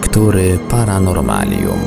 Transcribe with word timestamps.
Lektury 0.00 0.58
Paranormalium. 0.70 1.80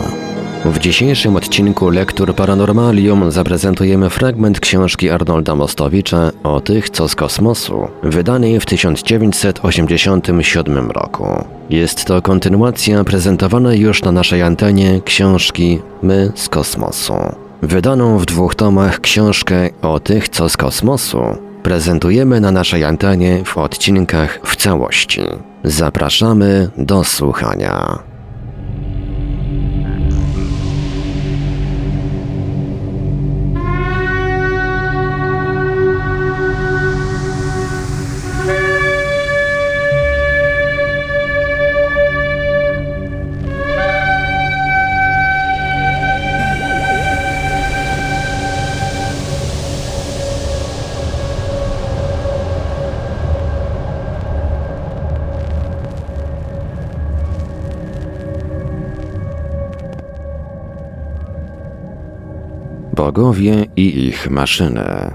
W 0.66 0.80
dzisiejszym 0.80 1.36
odcinku 1.36 1.90
Lektur 1.90 2.36
Paranormalium 2.36 3.32
zaprezentujemy 3.32 4.10
fragment 4.10 4.60
książki 4.60 5.10
Arnolda 5.10 5.56
Mostowicza 5.56 6.32
o 6.44 6.60
tych, 6.60 6.90
co 6.90 7.08
z 7.08 7.16
kosmosu, 7.16 7.88
wydanej 8.04 8.60
w 8.60 8.66
1987 8.66 10.92
roku. 10.92 11.44
Jest 11.70 12.06
to 12.06 12.22
kontynuacja 12.22 13.04
prezentowanej 13.04 13.80
już 13.80 14.04
na 14.04 14.12
naszej 14.12 14.42
antenie 14.42 15.02
książki 15.06 15.80
My 16.02 16.32
z 16.36 16.50
kosmosu. 16.50 17.14
Wydaną 17.62 18.18
w 18.18 18.26
dwóch 18.26 18.56
tomach 18.56 19.00
książkę 19.00 19.70
o 19.82 20.00
tych, 20.00 20.30
co 20.30 20.50
z 20.50 20.58
kosmosu 20.58 21.22
prezentujemy 21.64 22.42
na 22.42 22.52
naszej 22.52 22.84
antenie 22.84 23.42
w 23.46 23.58
odcinkach 23.58 24.40
w 24.44 24.56
całości. 24.56 25.22
Zapraszamy 25.64 26.70
do 26.78 27.04
słuchania. 27.04 28.00
I 63.76 64.08
ich 64.08 64.30
maszyny. 64.30 65.12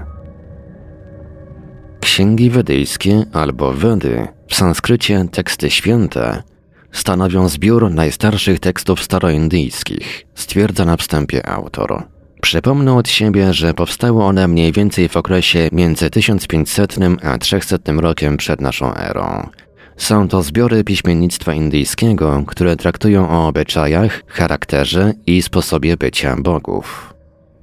Księgi 1.99 2.49
wedyjskie 2.49 3.25
albo 3.33 3.73
Wedy, 3.73 4.27
w 4.47 4.55
sanskrycie 4.55 5.25
teksty 5.31 5.69
święte, 5.69 6.43
stanowią 6.91 7.49
zbiór 7.49 7.91
najstarszych 7.91 8.59
tekstów 8.59 9.03
staroindyjskich, 9.03 10.25
stwierdza 10.35 10.85
na 10.85 10.97
wstępie 10.97 11.49
autor. 11.49 12.03
Przypomnę 12.41 12.93
od 12.93 13.09
siebie, 13.09 13.53
że 13.53 13.73
powstały 13.73 14.23
one 14.23 14.47
mniej 14.47 14.71
więcej 14.71 15.09
w 15.09 15.17
okresie 15.17 15.69
między 15.71 16.09
1500 16.09 16.97
a 17.23 17.37
300 17.37 17.77
rokiem 17.87 18.37
przed 18.37 18.61
naszą 18.61 18.95
erą. 18.95 19.49
Są 19.97 20.27
to 20.27 20.43
zbiory 20.43 20.83
piśmiennictwa 20.83 21.53
indyjskiego, 21.53 22.43
które 22.47 22.75
traktują 22.75 23.29
o 23.29 23.47
obyczajach, 23.47 24.23
charakterze 24.27 25.13
i 25.25 25.41
sposobie 25.41 25.97
bycia 25.97 26.35
bogów. 26.39 27.18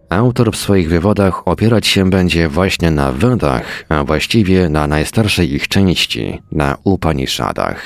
Autor 0.08 0.52
w 0.52 0.56
swoich 0.56 0.88
wywodach 0.88 1.48
opierać 1.48 1.86
się 1.86 2.10
będzie 2.10 2.48
właśnie 2.48 2.90
na 2.90 3.12
Wedach, 3.12 3.84
a 3.88 4.04
właściwie 4.04 4.68
na 4.68 4.86
najstarszej 4.86 5.54
ich 5.54 5.68
części, 5.68 6.42
na 6.52 6.76
Upanishadach, 6.84 7.82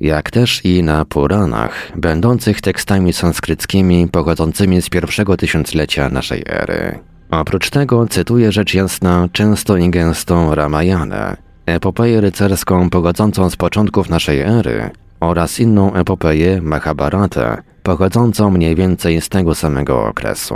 jak 0.00 0.30
też 0.30 0.64
i 0.64 0.82
na 0.82 1.04
Puranach, 1.04 1.92
będących 1.96 2.60
tekstami 2.60 3.12
sanskryckimi 3.12 4.08
pochodzącymi 4.08 4.82
z 4.82 4.88
pierwszego 4.88 5.36
tysiąclecia 5.36 6.08
naszej 6.08 6.42
ery. 6.46 6.98
Oprócz 7.30 7.70
tego 7.70 8.06
cytuje 8.06 8.52
rzecz 8.52 8.74
jasna 8.74 9.28
często 9.32 9.76
i 9.76 9.90
gęsto 9.90 10.54
Ramayanę, 10.54 11.36
epopeję 11.66 12.20
rycerską 12.20 12.90
pochodzącą 12.90 13.50
z 13.50 13.56
początków 13.56 14.10
naszej 14.10 14.40
ery 14.40 14.90
oraz 15.20 15.60
inną 15.60 15.94
epopeję 15.94 16.62
Mahabharatę, 16.62 17.62
pochodzącą 17.82 18.50
mniej 18.50 18.74
więcej 18.74 19.20
z 19.20 19.28
tego 19.28 19.54
samego 19.54 20.06
okresu. 20.06 20.54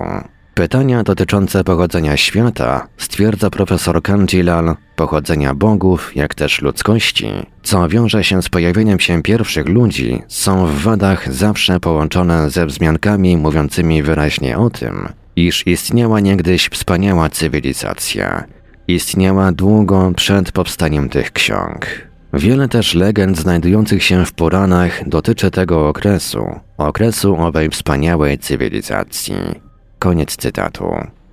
Pytania 0.54 1.02
dotyczące 1.02 1.64
pochodzenia 1.64 2.16
świata, 2.16 2.88
stwierdza 2.96 3.50
profesor 3.50 4.02
Kanjilal, 4.02 4.76
pochodzenia 4.96 5.54
bogów, 5.54 6.16
jak 6.16 6.34
też 6.34 6.62
ludzkości, 6.62 7.26
co 7.62 7.88
wiąże 7.88 8.24
się 8.24 8.42
z 8.42 8.48
pojawieniem 8.48 9.00
się 9.00 9.22
pierwszych 9.22 9.68
ludzi, 9.68 10.22
są 10.28 10.66
w 10.66 10.74
wadach 10.74 11.32
zawsze 11.32 11.80
połączone 11.80 12.50
ze 12.50 12.66
wzmiankami 12.66 13.36
mówiącymi 13.36 14.02
wyraźnie 14.02 14.58
o 14.58 14.70
tym, 14.70 15.08
iż 15.36 15.66
istniała 15.66 16.20
niegdyś 16.20 16.69
wspaniała 16.69 17.30
cywilizacja. 17.30 18.44
Istniała 18.88 19.52
długo 19.52 20.12
przed 20.16 20.52
powstaniem 20.52 21.08
tych 21.08 21.32
ksiąg. 21.32 21.86
Wiele 22.32 22.69
też 22.69 22.94
legend 22.94 23.38
znajdujących 23.38 24.04
się 24.04 24.26
w 24.26 24.32
Puranach 24.32 25.08
dotyczy 25.08 25.50
tego 25.50 25.88
okresu, 25.88 26.60
okresu 26.78 27.36
owej 27.36 27.70
wspaniałej 27.70 28.38
cywilizacji. 28.38 29.72
Koniec 30.02 30.36
cytatu. 30.36 30.84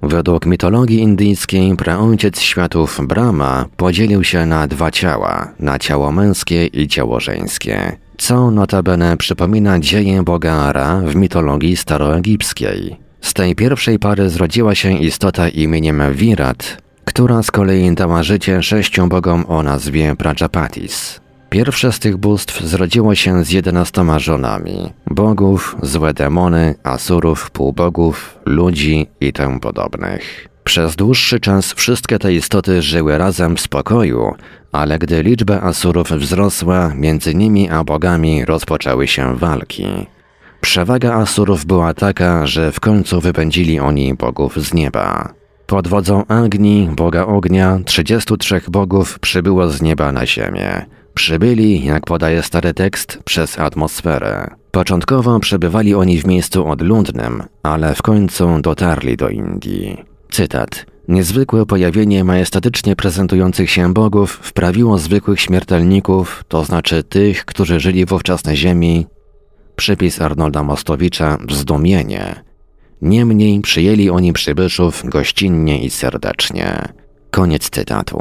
Według 0.01 0.45
mitologii 0.45 0.99
indyjskiej 0.99 1.75
praojciec 1.75 2.39
światów 2.39 2.99
Brahma 3.07 3.65
podzielił 3.77 4.23
się 4.23 4.45
na 4.45 4.67
dwa 4.67 4.91
ciała, 4.91 5.53
na 5.59 5.79
ciało 5.79 6.11
męskie 6.11 6.65
i 6.65 6.87
ciało 6.87 7.19
żeńskie, 7.19 7.97
co 8.17 8.51
notabene 8.51 9.17
przypomina 9.17 9.79
dzieje 9.79 10.23
boga 10.23 10.53
Ara 10.53 11.01
w 11.05 11.15
mitologii 11.15 11.77
staroegipskiej. 11.77 12.95
Z 13.21 13.33
tej 13.33 13.55
pierwszej 13.55 13.99
pary 13.99 14.29
zrodziła 14.29 14.75
się 14.75 14.91
istota 14.91 15.49
imieniem 15.49 16.13
Virat, 16.13 16.77
która 17.05 17.43
z 17.43 17.51
kolei 17.51 17.95
dała 17.95 18.23
życie 18.23 18.63
sześciu 18.63 19.07
bogom 19.07 19.45
o 19.47 19.63
nazwie 19.63 20.15
Prajapatis. 20.15 21.19
Pierwsze 21.49 21.91
z 21.91 21.99
tych 21.99 22.17
bóstw 22.17 22.61
zrodziło 22.61 23.15
się 23.15 23.43
z 23.43 23.51
jedenastoma 23.51 24.19
żonami. 24.19 24.93
Bogów, 25.07 25.75
złe 25.81 26.13
demony, 26.13 26.75
asurów, 26.83 27.51
półbogów, 27.51 28.39
ludzi 28.45 29.07
i 29.21 29.33
tym 29.33 29.59
podobnych. 29.59 30.47
Przez 30.63 30.95
dłuższy 30.95 31.39
czas 31.39 31.73
wszystkie 31.73 32.19
te 32.19 32.33
istoty 32.33 32.81
żyły 32.81 33.17
razem 33.17 33.55
w 33.55 33.61
spokoju, 33.61 34.33
ale 34.71 34.99
gdy 34.99 35.23
liczba 35.23 35.61
asurów 35.61 36.11
wzrosła, 36.11 36.93
między 36.95 37.35
nimi 37.35 37.69
a 37.69 37.83
bogami 37.83 38.45
rozpoczęły 38.45 39.07
się 39.07 39.35
walki. 39.37 39.87
Przewaga 40.61 41.13
asurów 41.13 41.65
była 41.65 41.93
taka, 41.93 42.47
że 42.47 42.71
w 42.71 42.79
końcu 42.79 43.21
wypędzili 43.21 43.79
oni 43.79 44.13
bogów 44.13 44.57
z 44.57 44.73
nieba. 44.73 45.33
Pod 45.67 45.87
wodzą 45.87 46.25
Agni, 46.27 46.89
boga 46.95 47.25
ognia, 47.25 47.79
33 47.85 48.61
bogów 48.67 49.19
przybyło 49.19 49.69
z 49.69 49.81
nieba 49.81 50.11
na 50.11 50.25
ziemię. 50.25 50.85
Przybyli, 51.13 51.85
jak 51.85 52.05
podaje 52.05 52.43
stary 52.43 52.73
tekst, 52.73 53.19
przez 53.25 53.59
atmosferę. 53.59 54.55
Początkowo 54.71 55.39
przebywali 55.39 55.95
oni 55.95 56.21
w 56.21 56.27
miejscu 56.27 56.67
odludnym, 56.67 57.43
ale 57.63 57.95
w 57.95 58.01
końcu 58.01 58.61
dotarli 58.61 59.17
do 59.17 59.29
Indii. 59.29 60.03
Cytat. 60.31 60.85
Niezwykłe 61.07 61.65
pojawienie 61.65 62.23
majestatycznie 62.23 62.95
prezentujących 62.95 63.71
się 63.71 63.93
bogów 63.93 64.39
wprawiło 64.43 64.97
zwykłych 64.97 65.41
śmiertelników, 65.41 66.43
to 66.47 66.65
znaczy 66.65 67.03
tych, 67.03 67.45
którzy 67.45 67.79
żyli 67.79 68.05
wówczas 68.05 68.45
na 68.45 68.55
ziemi, 68.55 69.07
przypis 69.75 70.21
Arnolda 70.21 70.63
Mostowicza, 70.63 71.37
w 71.47 71.53
zdumienie. 71.53 72.43
Niemniej 73.01 73.61
przyjęli 73.61 74.09
oni 74.09 74.33
przybyszów 74.33 75.01
gościnnie 75.05 75.83
i 75.83 75.89
serdecznie. 75.89 76.93
Koniec 77.31 77.69
cytatu. 77.69 78.19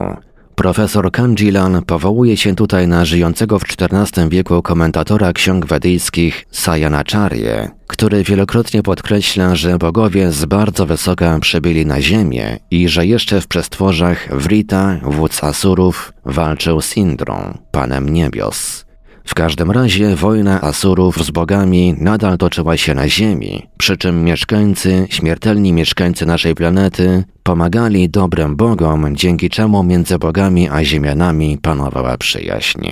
Profesor 0.59 1.11
Kanjilan 1.13 1.83
powołuje 1.83 2.37
się 2.37 2.55
tutaj 2.55 2.89
na 2.89 3.05
żyjącego 3.05 3.59
w 3.59 3.63
XIV 3.63 4.29
wieku 4.29 4.63
komentatora 4.63 5.33
ksiąg 5.33 5.67
wedyjskich 5.67 6.47
Sayanacharya, 6.51 7.71
który 7.87 8.23
wielokrotnie 8.23 8.83
podkreśla, 8.83 9.55
że 9.55 9.79
bogowie 9.79 10.33
z 10.33 10.45
bardzo 10.45 10.87
wysoka 10.87 11.39
przybyli 11.41 11.87
na 11.87 12.01
ziemię 12.01 12.59
i 12.71 12.89
że 12.89 13.07
jeszcze 13.07 13.41
w 13.41 13.47
przestworzach 13.47 14.29
Writa, 14.37 15.01
wódz 15.03 15.45
Asurów, 15.45 16.13
walczył 16.25 16.81
z 16.81 16.97
Indrą, 16.97 17.59
panem 17.71 18.09
niebios. 18.09 18.88
W 19.29 19.35
każdym 19.35 19.71
razie 19.71 20.17
wojna 20.17 20.61
Asurów 20.61 21.25
z 21.25 21.31
bogami 21.31 21.95
nadal 21.99 22.39
toczyła 22.39 22.77
się 22.77 22.95
na 22.95 23.09
Ziemi, 23.09 23.67
przy 23.79 23.97
czym 23.97 24.25
mieszkańcy, 24.25 25.07
śmiertelni 25.11 25.73
mieszkańcy 25.73 26.27
naszej 26.27 26.55
planety, 26.55 27.25
pomagali 27.43 28.09
dobrym 28.09 28.57
bogom, 28.57 29.17
dzięki 29.17 29.51
czemu 29.51 29.83
między 29.83 30.19
bogami 30.19 30.69
a 30.69 30.85
ziemianami 30.85 31.59
panowała 31.63 32.19
przyjaźń. 32.19 32.89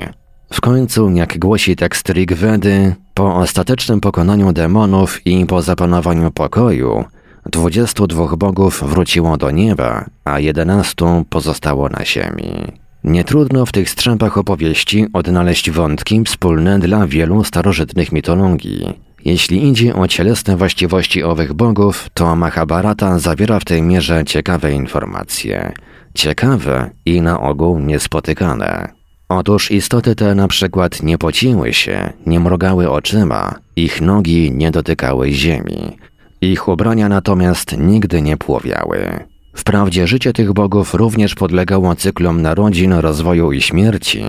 W 0.52 0.60
końcu, 0.60 1.10
jak 1.10 1.38
głosi 1.38 1.76
tekst 1.76 2.08
Rigvedy, 2.08 2.94
po 3.14 3.36
ostatecznym 3.36 4.00
pokonaniu 4.00 4.52
demonów 4.52 5.26
i 5.26 5.46
po 5.46 5.62
zapanowaniu 5.62 6.30
pokoju, 6.30 7.04
22 7.46 8.36
bogów 8.36 8.82
wróciło 8.86 9.36
do 9.36 9.50
nieba, 9.50 10.04
a 10.24 10.40
11 10.40 11.24
pozostało 11.30 11.88
na 11.88 12.04
ziemi. 12.04 12.85
Nie 13.06 13.24
trudno 13.24 13.66
w 13.66 13.72
tych 13.72 13.90
strzępach 13.90 14.38
opowieści 14.38 15.06
odnaleźć 15.12 15.70
wątki 15.70 16.24
wspólne 16.24 16.78
dla 16.78 17.06
wielu 17.06 17.44
starożytnych 17.44 18.12
mitologii. 18.12 19.00
Jeśli 19.24 19.68
idzie 19.68 19.94
o 19.94 20.08
cielesne 20.08 20.56
właściwości 20.56 21.22
owych 21.22 21.52
bogów, 21.52 22.08
to 22.14 22.36
Mahabharata 22.36 23.18
zawiera 23.18 23.60
w 23.60 23.64
tej 23.64 23.82
mierze 23.82 24.24
ciekawe 24.24 24.72
informacje. 24.72 25.72
Ciekawe 26.14 26.90
i 27.04 27.20
na 27.20 27.40
ogół 27.40 27.78
niespotykane. 27.78 28.88
Otóż 29.28 29.70
istoty 29.70 30.14
te 30.14 30.34
na 30.34 30.48
przykład 30.48 31.02
nie 31.02 31.18
pociły 31.18 31.72
się, 31.72 32.12
nie 32.26 32.40
mrogały 32.40 32.90
oczyma, 32.90 33.54
ich 33.76 34.00
nogi 34.00 34.52
nie 34.52 34.70
dotykały 34.70 35.32
ziemi. 35.32 35.96
Ich 36.40 36.68
ubrania 36.68 37.08
natomiast 37.08 37.78
nigdy 37.78 38.22
nie 38.22 38.36
płowiały. 38.36 39.26
Wprawdzie 39.56 40.06
życie 40.06 40.32
tych 40.32 40.52
bogów 40.52 40.94
również 40.94 41.34
podlegało 41.34 41.94
cyklom 41.94 42.42
narodzin, 42.42 42.92
rozwoju 42.92 43.52
i 43.52 43.60
śmierci, 43.60 44.22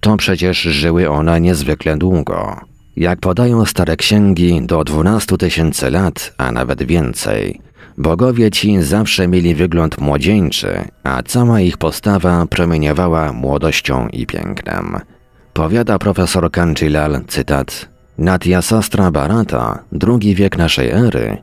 to 0.00 0.16
przecież 0.16 0.60
żyły 0.60 1.10
one 1.10 1.40
niezwykle 1.40 1.96
długo. 1.96 2.60
Jak 2.96 3.20
podają 3.20 3.64
stare 3.64 3.96
księgi, 3.96 4.62
do 4.62 4.84
12 4.84 5.36
tysięcy 5.36 5.90
lat, 5.90 6.34
a 6.38 6.52
nawet 6.52 6.82
więcej. 6.82 7.60
Bogowie 7.98 8.50
ci 8.50 8.82
zawsze 8.82 9.28
mieli 9.28 9.54
wygląd 9.54 10.00
młodzieńczy, 10.00 10.84
a 11.02 11.22
cała 11.22 11.60
ich 11.60 11.78
postawa 11.78 12.46
promieniowała 12.46 13.32
młodością 13.32 14.08
i 14.08 14.26
pięknem. 14.26 14.96
Powiada 15.52 15.98
profesor 15.98 16.50
Kanchilal, 16.50 17.20
cytat, 17.26 17.88
Natya 18.18 18.62
Sastra 18.62 19.10
Bharata, 19.10 19.78
drugi 19.92 20.34
wiek 20.34 20.58
naszej 20.58 20.90
ery, 20.90 21.36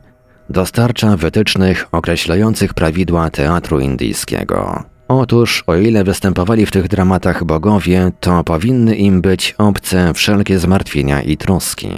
dostarcza 0.52 1.16
wytycznych 1.16 1.88
określających 1.92 2.74
prawidła 2.74 3.30
teatru 3.30 3.80
indyjskiego. 3.80 4.84
Otóż, 5.08 5.64
o 5.66 5.76
ile 5.76 6.04
występowali 6.04 6.66
w 6.66 6.70
tych 6.70 6.88
dramatach 6.88 7.44
bogowie, 7.44 8.12
to 8.20 8.44
powinny 8.44 8.96
im 8.96 9.20
być 9.20 9.54
obce 9.58 10.14
wszelkie 10.14 10.58
zmartwienia 10.58 11.22
i 11.22 11.36
troski. 11.36 11.88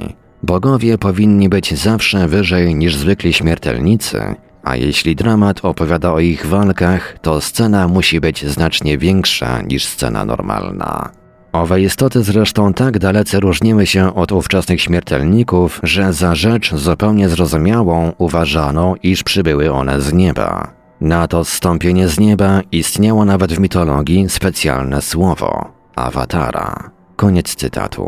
Bogowie 0.43 0.99
powinni 0.99 1.49
być 1.49 1.75
zawsze 1.75 2.29
wyżej 2.29 2.75
niż 2.75 2.97
zwykli 2.97 3.33
śmiertelnicy, 3.33 4.35
a 4.62 4.77
jeśli 4.77 5.17
dramat 5.17 5.65
opowiada 5.65 6.12
o 6.12 6.21
ich 6.21 6.47
walkach, 6.47 7.19
to 7.23 7.41
scena 7.41 7.89
musi 7.89 8.21
być 8.21 8.47
znacznie 8.47 8.99
większa 8.99 9.62
niż 9.62 9.85
scena 9.85 10.25
normalna. 10.25 11.24
Owe 11.55 11.81
istoty 11.81 12.23
zresztą 12.23 12.73
tak 12.73 12.99
dalece 12.99 13.41
różniły 13.41 13.87
się 13.87 14.15
od 14.15 14.33
ówczesnych 14.33 14.81
śmiertelników, 14.81 15.81
że 15.83 16.12
za 16.12 16.35
rzecz 16.35 16.75
zupełnie 16.75 17.29
zrozumiałą 17.29 18.12
uważano, 18.19 18.95
iż 19.03 19.23
przybyły 19.23 19.73
one 19.73 20.01
z 20.01 20.12
nieba. 20.12 20.73
Na 21.01 21.29
to 21.29 21.45
zstąpienie 21.45 22.09
z 22.09 22.19
nieba 22.19 22.61
istniało 22.73 23.25
nawet 23.25 23.53
w 23.53 23.59
mitologii 23.59 24.29
specjalne 24.29 25.03
słowo 25.03 25.73
awatara. 25.97 26.91
Koniec 27.17 27.55
cytatu. 27.55 28.06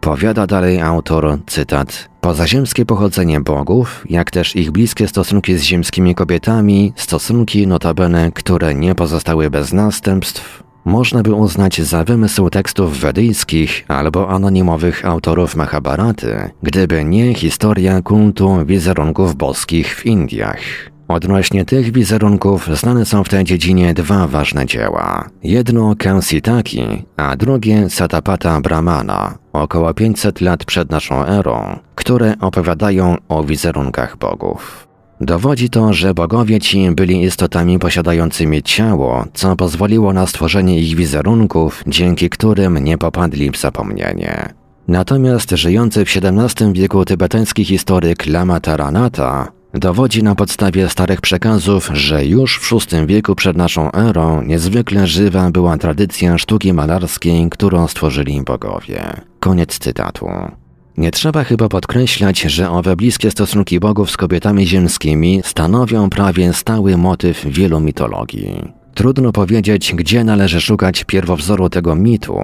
Powiada 0.00 0.46
dalej 0.46 0.80
autor, 0.80 1.38
cytat, 1.46 2.08
Pozaziemskie 2.20 2.86
pochodzenie 2.86 3.40
bogów, 3.40 4.04
jak 4.10 4.30
też 4.30 4.56
ich 4.56 4.70
bliskie 4.70 5.08
stosunki 5.08 5.56
z 5.56 5.62
ziemskimi 5.62 6.14
kobietami, 6.14 6.92
stosunki 6.96 7.66
notabene, 7.66 8.32
które 8.32 8.74
nie 8.74 8.94
pozostały 8.94 9.50
bez 9.50 9.72
następstw, 9.72 10.67
można 10.88 11.22
by 11.22 11.34
uznać 11.34 11.82
za 11.82 12.04
wymysł 12.04 12.50
tekstów 12.50 12.98
wedyjskich 12.98 13.84
albo 13.88 14.30
anonimowych 14.30 15.06
autorów 15.06 15.56
Mahabharaty, 15.56 16.50
gdyby 16.62 17.04
nie 17.04 17.34
historia 17.34 18.02
kultu 18.02 18.66
wizerunków 18.66 19.36
boskich 19.36 19.96
w 19.96 20.06
Indiach. 20.06 20.90
Odnośnie 21.08 21.64
tych 21.64 21.92
wizerunków 21.92 22.68
znane 22.78 23.04
są 23.04 23.24
w 23.24 23.28
tej 23.28 23.44
dziedzinie 23.44 23.94
dwa 23.94 24.26
ważne 24.26 24.66
dzieła. 24.66 25.28
Jedno 25.42 25.94
Kansitaki, 25.98 26.82
a 27.16 27.36
drugie 27.36 27.90
Satapata 27.90 28.60
Brahmana, 28.60 29.38
około 29.52 29.94
500 29.94 30.40
lat 30.40 30.64
przed 30.64 30.90
naszą 30.90 31.24
erą, 31.24 31.78
które 31.94 32.34
opowiadają 32.40 33.16
o 33.28 33.44
wizerunkach 33.44 34.16
bogów. 34.16 34.87
Dowodzi 35.20 35.70
to, 35.70 35.92
że 35.92 36.14
bogowie 36.14 36.60
ci 36.60 36.90
byli 36.90 37.22
istotami 37.22 37.78
posiadającymi 37.78 38.62
ciało, 38.62 39.24
co 39.34 39.56
pozwoliło 39.56 40.12
na 40.12 40.26
stworzenie 40.26 40.80
ich 40.80 40.96
wizerunków, 40.96 41.84
dzięki 41.86 42.30
którym 42.30 42.78
nie 42.78 42.98
popadli 42.98 43.50
w 43.50 43.56
zapomnienie. 43.56 44.54
Natomiast 44.88 45.50
żyjący 45.50 46.04
w 46.04 46.16
XVII 46.16 46.72
wieku 46.72 47.04
tybetański 47.04 47.64
historyk 47.64 48.26
Lama 48.26 48.60
Taranata 48.60 49.58
Dowodzi 49.74 50.22
na 50.22 50.34
podstawie 50.34 50.88
starych 50.88 51.20
przekazów, 51.20 51.90
że 51.92 52.24
już 52.24 52.58
w 52.58 52.72
VI 52.72 53.06
wieku 53.06 53.34
przed 53.34 53.56
naszą 53.56 53.92
erą 53.92 54.42
niezwykle 54.42 55.06
żywa 55.06 55.50
była 55.50 55.78
tradycja 55.78 56.38
sztuki 56.38 56.72
malarskiej, 56.72 57.50
którą 57.50 57.88
stworzyli 57.88 58.42
bogowie. 58.42 59.02
Koniec 59.40 59.78
cytatu. 59.78 60.26
Nie 60.98 61.10
trzeba 61.10 61.44
chyba 61.44 61.68
podkreślać, 61.68 62.40
że 62.40 62.70
owe 62.70 62.96
bliskie 62.96 63.30
stosunki 63.30 63.80
bogów 63.80 64.10
z 64.10 64.16
kobietami 64.16 64.66
ziemskimi 64.66 65.40
stanowią 65.44 66.10
prawie 66.10 66.52
stały 66.52 66.96
motyw 66.96 67.44
wielu 67.46 67.80
mitologii. 67.80 68.72
Trudno 68.94 69.32
powiedzieć, 69.32 69.94
gdzie 69.94 70.24
należy 70.24 70.60
szukać 70.60 71.04
pierwowzoru 71.04 71.68
tego 71.68 71.94
mitu. 71.94 72.38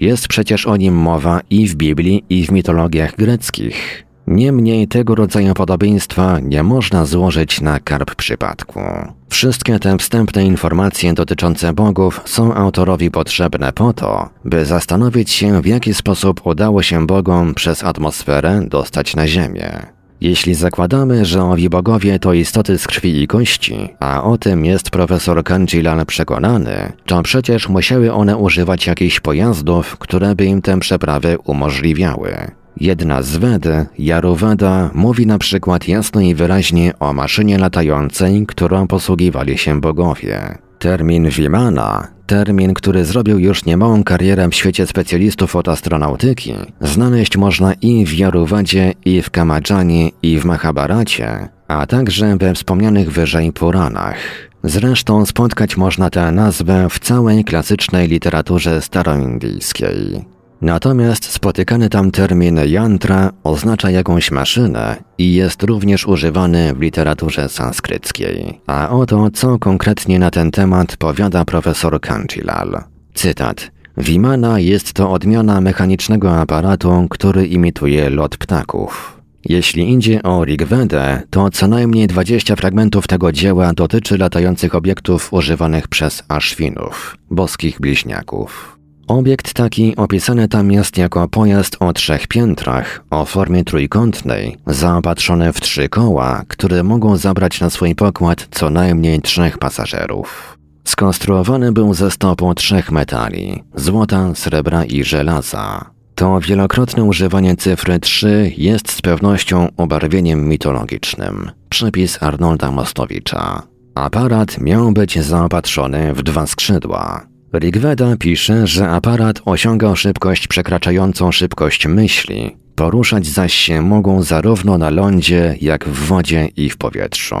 Jest 0.00 0.28
przecież 0.28 0.66
o 0.66 0.76
nim 0.76 0.94
mowa 0.94 1.40
i 1.50 1.68
w 1.68 1.74
Biblii, 1.74 2.24
i 2.30 2.46
w 2.46 2.50
mitologiach 2.50 3.16
greckich. 3.16 4.04
Niemniej 4.26 4.88
tego 4.88 5.14
rodzaju 5.14 5.54
podobieństwa 5.54 6.38
nie 6.42 6.62
można 6.62 7.06
złożyć 7.06 7.60
na 7.60 7.80
karb 7.80 8.14
przypadku. 8.14 8.80
Wszystkie 9.28 9.78
te 9.78 9.98
wstępne 9.98 10.44
informacje 10.44 11.12
dotyczące 11.12 11.72
bogów 11.72 12.20
są 12.24 12.54
autorowi 12.54 13.10
potrzebne 13.10 13.72
po 13.72 13.92
to, 13.92 14.28
by 14.44 14.64
zastanowić 14.64 15.30
się 15.30 15.62
w 15.62 15.66
jaki 15.66 15.94
sposób 15.94 16.46
udało 16.46 16.82
się 16.82 17.06
bogom 17.06 17.54
przez 17.54 17.84
atmosferę 17.84 18.62
dostać 18.68 19.16
na 19.16 19.26
Ziemię. 19.26 19.86
Jeśli 20.20 20.54
zakładamy, 20.54 21.24
że 21.24 21.44
owi 21.44 21.68
bogowie 21.68 22.18
to 22.18 22.32
istoty 22.32 22.78
z 22.78 22.86
krwi 22.86 23.22
i 23.22 23.26
kości, 23.26 23.88
a 24.00 24.22
o 24.22 24.38
tym 24.38 24.64
jest 24.64 24.90
profesor 24.90 25.44
Kanjilan 25.44 26.06
przekonany, 26.06 26.92
to 27.06 27.22
przecież 27.22 27.68
musiały 27.68 28.12
one 28.12 28.36
używać 28.36 28.86
jakichś 28.86 29.20
pojazdów, 29.20 29.98
które 29.98 30.34
by 30.34 30.44
im 30.44 30.62
tę 30.62 30.80
przeprawę 30.80 31.38
umożliwiały. 31.38 32.61
Jedna 32.82 33.22
z 33.22 33.36
Wed, 33.36 33.64
Jarowada, 33.98 34.90
mówi 34.94 35.26
na 35.26 35.38
przykład 35.38 35.88
jasno 35.88 36.20
i 36.20 36.34
wyraźnie 36.34 36.98
o 36.98 37.12
maszynie 37.12 37.58
latającej, 37.58 38.46
którą 38.46 38.86
posługiwali 38.86 39.58
się 39.58 39.80
bogowie. 39.80 40.58
Termin 40.78 41.28
Vimana, 41.28 42.08
termin, 42.26 42.74
który 42.74 43.04
zrobił 43.04 43.38
już 43.38 43.64
niemałą 43.64 44.04
karierę 44.04 44.48
w 44.48 44.54
świecie 44.54 44.86
specjalistów 44.86 45.56
od 45.56 45.68
astronautyki, 45.68 46.54
znaleźć 46.80 47.36
można 47.36 47.74
i 47.74 48.06
w 48.06 48.14
Jarowadzie, 48.14 48.92
i 49.04 49.22
w 49.22 49.30
Kamadżanie, 49.30 50.10
i 50.22 50.38
w 50.38 50.44
Mahabharacie, 50.44 51.48
a 51.68 51.86
także 51.86 52.36
we 52.36 52.54
wspomnianych 52.54 53.12
wyżej 53.12 53.52
Puranach. 53.52 54.16
Zresztą 54.64 55.26
spotkać 55.26 55.76
można 55.76 56.10
tę 56.10 56.32
nazwę 56.32 56.86
w 56.90 56.98
całej 56.98 57.44
klasycznej 57.44 58.08
literaturze 58.08 58.82
staroindyjskiej. 58.82 60.32
Natomiast 60.62 61.32
spotykany 61.32 61.88
tam 61.88 62.10
termin 62.10 62.60
yantra 62.66 63.30
oznacza 63.44 63.90
jakąś 63.90 64.30
maszynę 64.30 64.96
i 65.18 65.34
jest 65.34 65.62
również 65.62 66.06
używany 66.06 66.74
w 66.74 66.80
literaturze 66.80 67.48
sanskryckiej. 67.48 68.60
A 68.66 68.90
oto 68.90 69.30
co 69.30 69.58
konkretnie 69.58 70.18
na 70.18 70.30
ten 70.30 70.50
temat 70.50 70.96
powiada 70.96 71.44
profesor 71.44 72.00
Kanchilal. 72.00 72.84
Cytat. 73.14 73.70
Vimana 73.96 74.60
jest 74.60 74.92
to 74.92 75.10
odmiana 75.12 75.60
mechanicznego 75.60 76.40
aparatu, 76.40 77.06
który 77.10 77.46
imituje 77.46 78.10
lot 78.10 78.36
ptaków. 78.36 79.20
Jeśli 79.44 79.92
idzie 79.94 80.22
o 80.22 80.44
Rigvedę, 80.44 81.22
to 81.30 81.50
co 81.50 81.68
najmniej 81.68 82.06
20 82.06 82.56
fragmentów 82.56 83.06
tego 83.06 83.32
dzieła 83.32 83.72
dotyczy 83.72 84.18
latających 84.18 84.74
obiektów 84.74 85.32
używanych 85.32 85.88
przez 85.88 86.22
Ashwinów, 86.28 87.16
boskich 87.30 87.80
bliźniaków. 87.80 88.81
Obiekt 89.08 89.54
taki 89.54 89.96
opisany 89.96 90.48
tam 90.48 90.72
jest 90.72 90.98
jako 90.98 91.28
pojazd 91.28 91.76
o 91.80 91.92
trzech 91.92 92.26
piętrach, 92.26 93.04
o 93.10 93.24
formie 93.24 93.64
trójkątnej, 93.64 94.56
zaopatrzony 94.66 95.52
w 95.52 95.60
trzy 95.60 95.88
koła, 95.88 96.42
które 96.48 96.82
mogą 96.82 97.16
zabrać 97.16 97.60
na 97.60 97.70
swój 97.70 97.94
pokład 97.94 98.48
co 98.50 98.70
najmniej 98.70 99.20
trzech 99.20 99.58
pasażerów. 99.58 100.58
Skonstruowany 100.84 101.72
był 101.72 101.94
ze 101.94 102.10
stopu 102.10 102.54
trzech 102.54 102.92
metali 102.92 103.62
złota, 103.74 104.34
srebra 104.34 104.84
i 104.84 105.04
żelaza. 105.04 105.90
To 106.14 106.40
wielokrotne 106.40 107.04
używanie 107.04 107.56
cyfry 107.56 108.00
3 108.00 108.52
jest 108.56 108.92
z 108.92 109.02
pewnością 109.02 109.68
ubarwieniem 109.76 110.48
mitologicznym. 110.48 111.50
Przepis 111.68 112.22
Arnolda 112.22 112.70
Mostowicza. 112.70 113.62
Aparat 113.94 114.60
miał 114.60 114.92
być 114.92 115.20
zaopatrzony 115.20 116.14
w 116.14 116.22
dwa 116.22 116.46
skrzydła. 116.46 117.31
Rigveda 117.52 118.16
pisze, 118.16 118.66
że 118.66 118.88
aparat 118.88 119.42
osiągał 119.44 119.96
szybkość 119.96 120.48
przekraczającą 120.48 121.32
szybkość 121.32 121.86
myśli. 121.86 122.56
Poruszać 122.74 123.26
zaś 123.26 123.54
się 123.54 123.82
mogą 123.82 124.22
zarówno 124.22 124.78
na 124.78 124.90
lądzie, 124.90 125.56
jak 125.60 125.88
w 125.88 126.06
wodzie 126.06 126.48
i 126.56 126.70
w 126.70 126.76
powietrzu. 126.76 127.36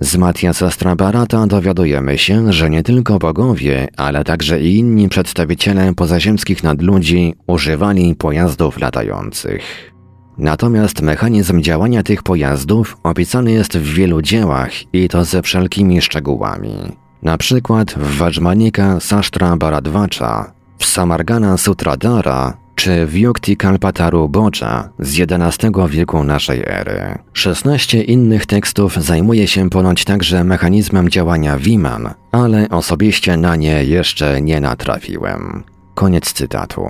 Z 0.00 0.16
Matiasa 0.16 0.70
Strabarata 0.70 1.46
dowiadujemy 1.46 2.18
się, 2.18 2.52
że 2.52 2.70
nie 2.70 2.82
tylko 2.82 3.18
bogowie, 3.18 3.88
ale 3.96 4.24
także 4.24 4.60
i 4.60 4.78
inni 4.78 5.08
przedstawiciele 5.08 5.94
pozaziemskich 5.94 6.62
nadludzi 6.62 7.34
używali 7.46 8.14
pojazdów 8.14 8.80
latających. 8.80 9.92
Natomiast 10.38 11.02
mechanizm 11.02 11.62
działania 11.62 12.02
tych 12.02 12.22
pojazdów 12.22 12.96
opisany 13.02 13.52
jest 13.52 13.78
w 13.78 13.94
wielu 13.94 14.22
dziełach 14.22 14.70
i 14.92 15.08
to 15.08 15.24
ze 15.24 15.42
wszelkimi 15.42 16.02
szczegółami. 16.02 17.07
Na 17.22 17.38
przykład 17.38 17.94
w 17.94 18.18
Vajmanika 18.18 19.00
Sashtra 19.00 19.56
Bharadvacha, 19.56 20.52
w 20.78 20.84
Samargana 20.86 21.58
Sutradhara 21.58 22.56
czy 22.74 23.06
Vyukti 23.06 23.56
Kalpataru 23.56 24.28
Boja 24.28 24.88
z 24.98 25.20
XI 25.20 25.66
wieku 25.88 26.24
naszej 26.24 26.62
ery. 26.66 27.18
16 27.32 28.02
innych 28.02 28.46
tekstów 28.46 28.96
zajmuje 28.96 29.46
się 29.46 29.70
ponoć 29.70 30.04
także 30.04 30.44
mechanizmem 30.44 31.08
działania 31.08 31.56
Viman, 31.56 32.10
ale 32.32 32.68
osobiście 32.68 33.36
na 33.36 33.56
nie 33.56 33.84
jeszcze 33.84 34.42
nie 34.42 34.60
natrafiłem. 34.60 35.64
Koniec 35.94 36.32
cytatu. 36.32 36.86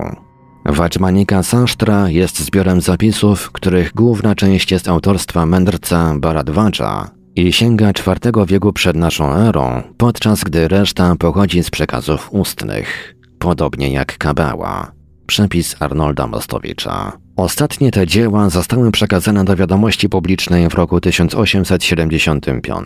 Vajmanika 0.65 1.43
Sashtra 1.43 2.09
jest 2.09 2.39
zbiorem 2.39 2.81
zapisów, 2.81 3.51
których 3.51 3.93
główna 3.93 4.35
część 4.35 4.71
jest 4.71 4.87
autorstwa 4.87 5.45
mędrca 5.45 6.13
Bharadwaja 6.17 7.18
i 7.35 7.53
sięga 7.53 7.89
IV 7.89 8.45
wieku 8.47 8.73
przed 8.73 8.95
naszą 8.95 9.33
erą, 9.35 9.83
podczas 9.97 10.43
gdy 10.43 10.67
reszta 10.67 11.15
pochodzi 11.19 11.63
z 11.63 11.69
przekazów 11.69 12.29
ustnych, 12.33 13.15
podobnie 13.39 13.91
jak 13.91 14.17
Kabała. 14.17 14.91
Przepis 15.27 15.75
Arnolda 15.79 16.27
Mostowicza. 16.27 17.17
Ostatnie 17.35 17.91
te 17.91 18.07
dzieła 18.07 18.49
zostały 18.49 18.91
przekazane 18.91 19.45
do 19.45 19.55
wiadomości 19.55 20.09
publicznej 20.09 20.69
w 20.69 20.73
roku 20.73 21.01
1875. 21.01 22.85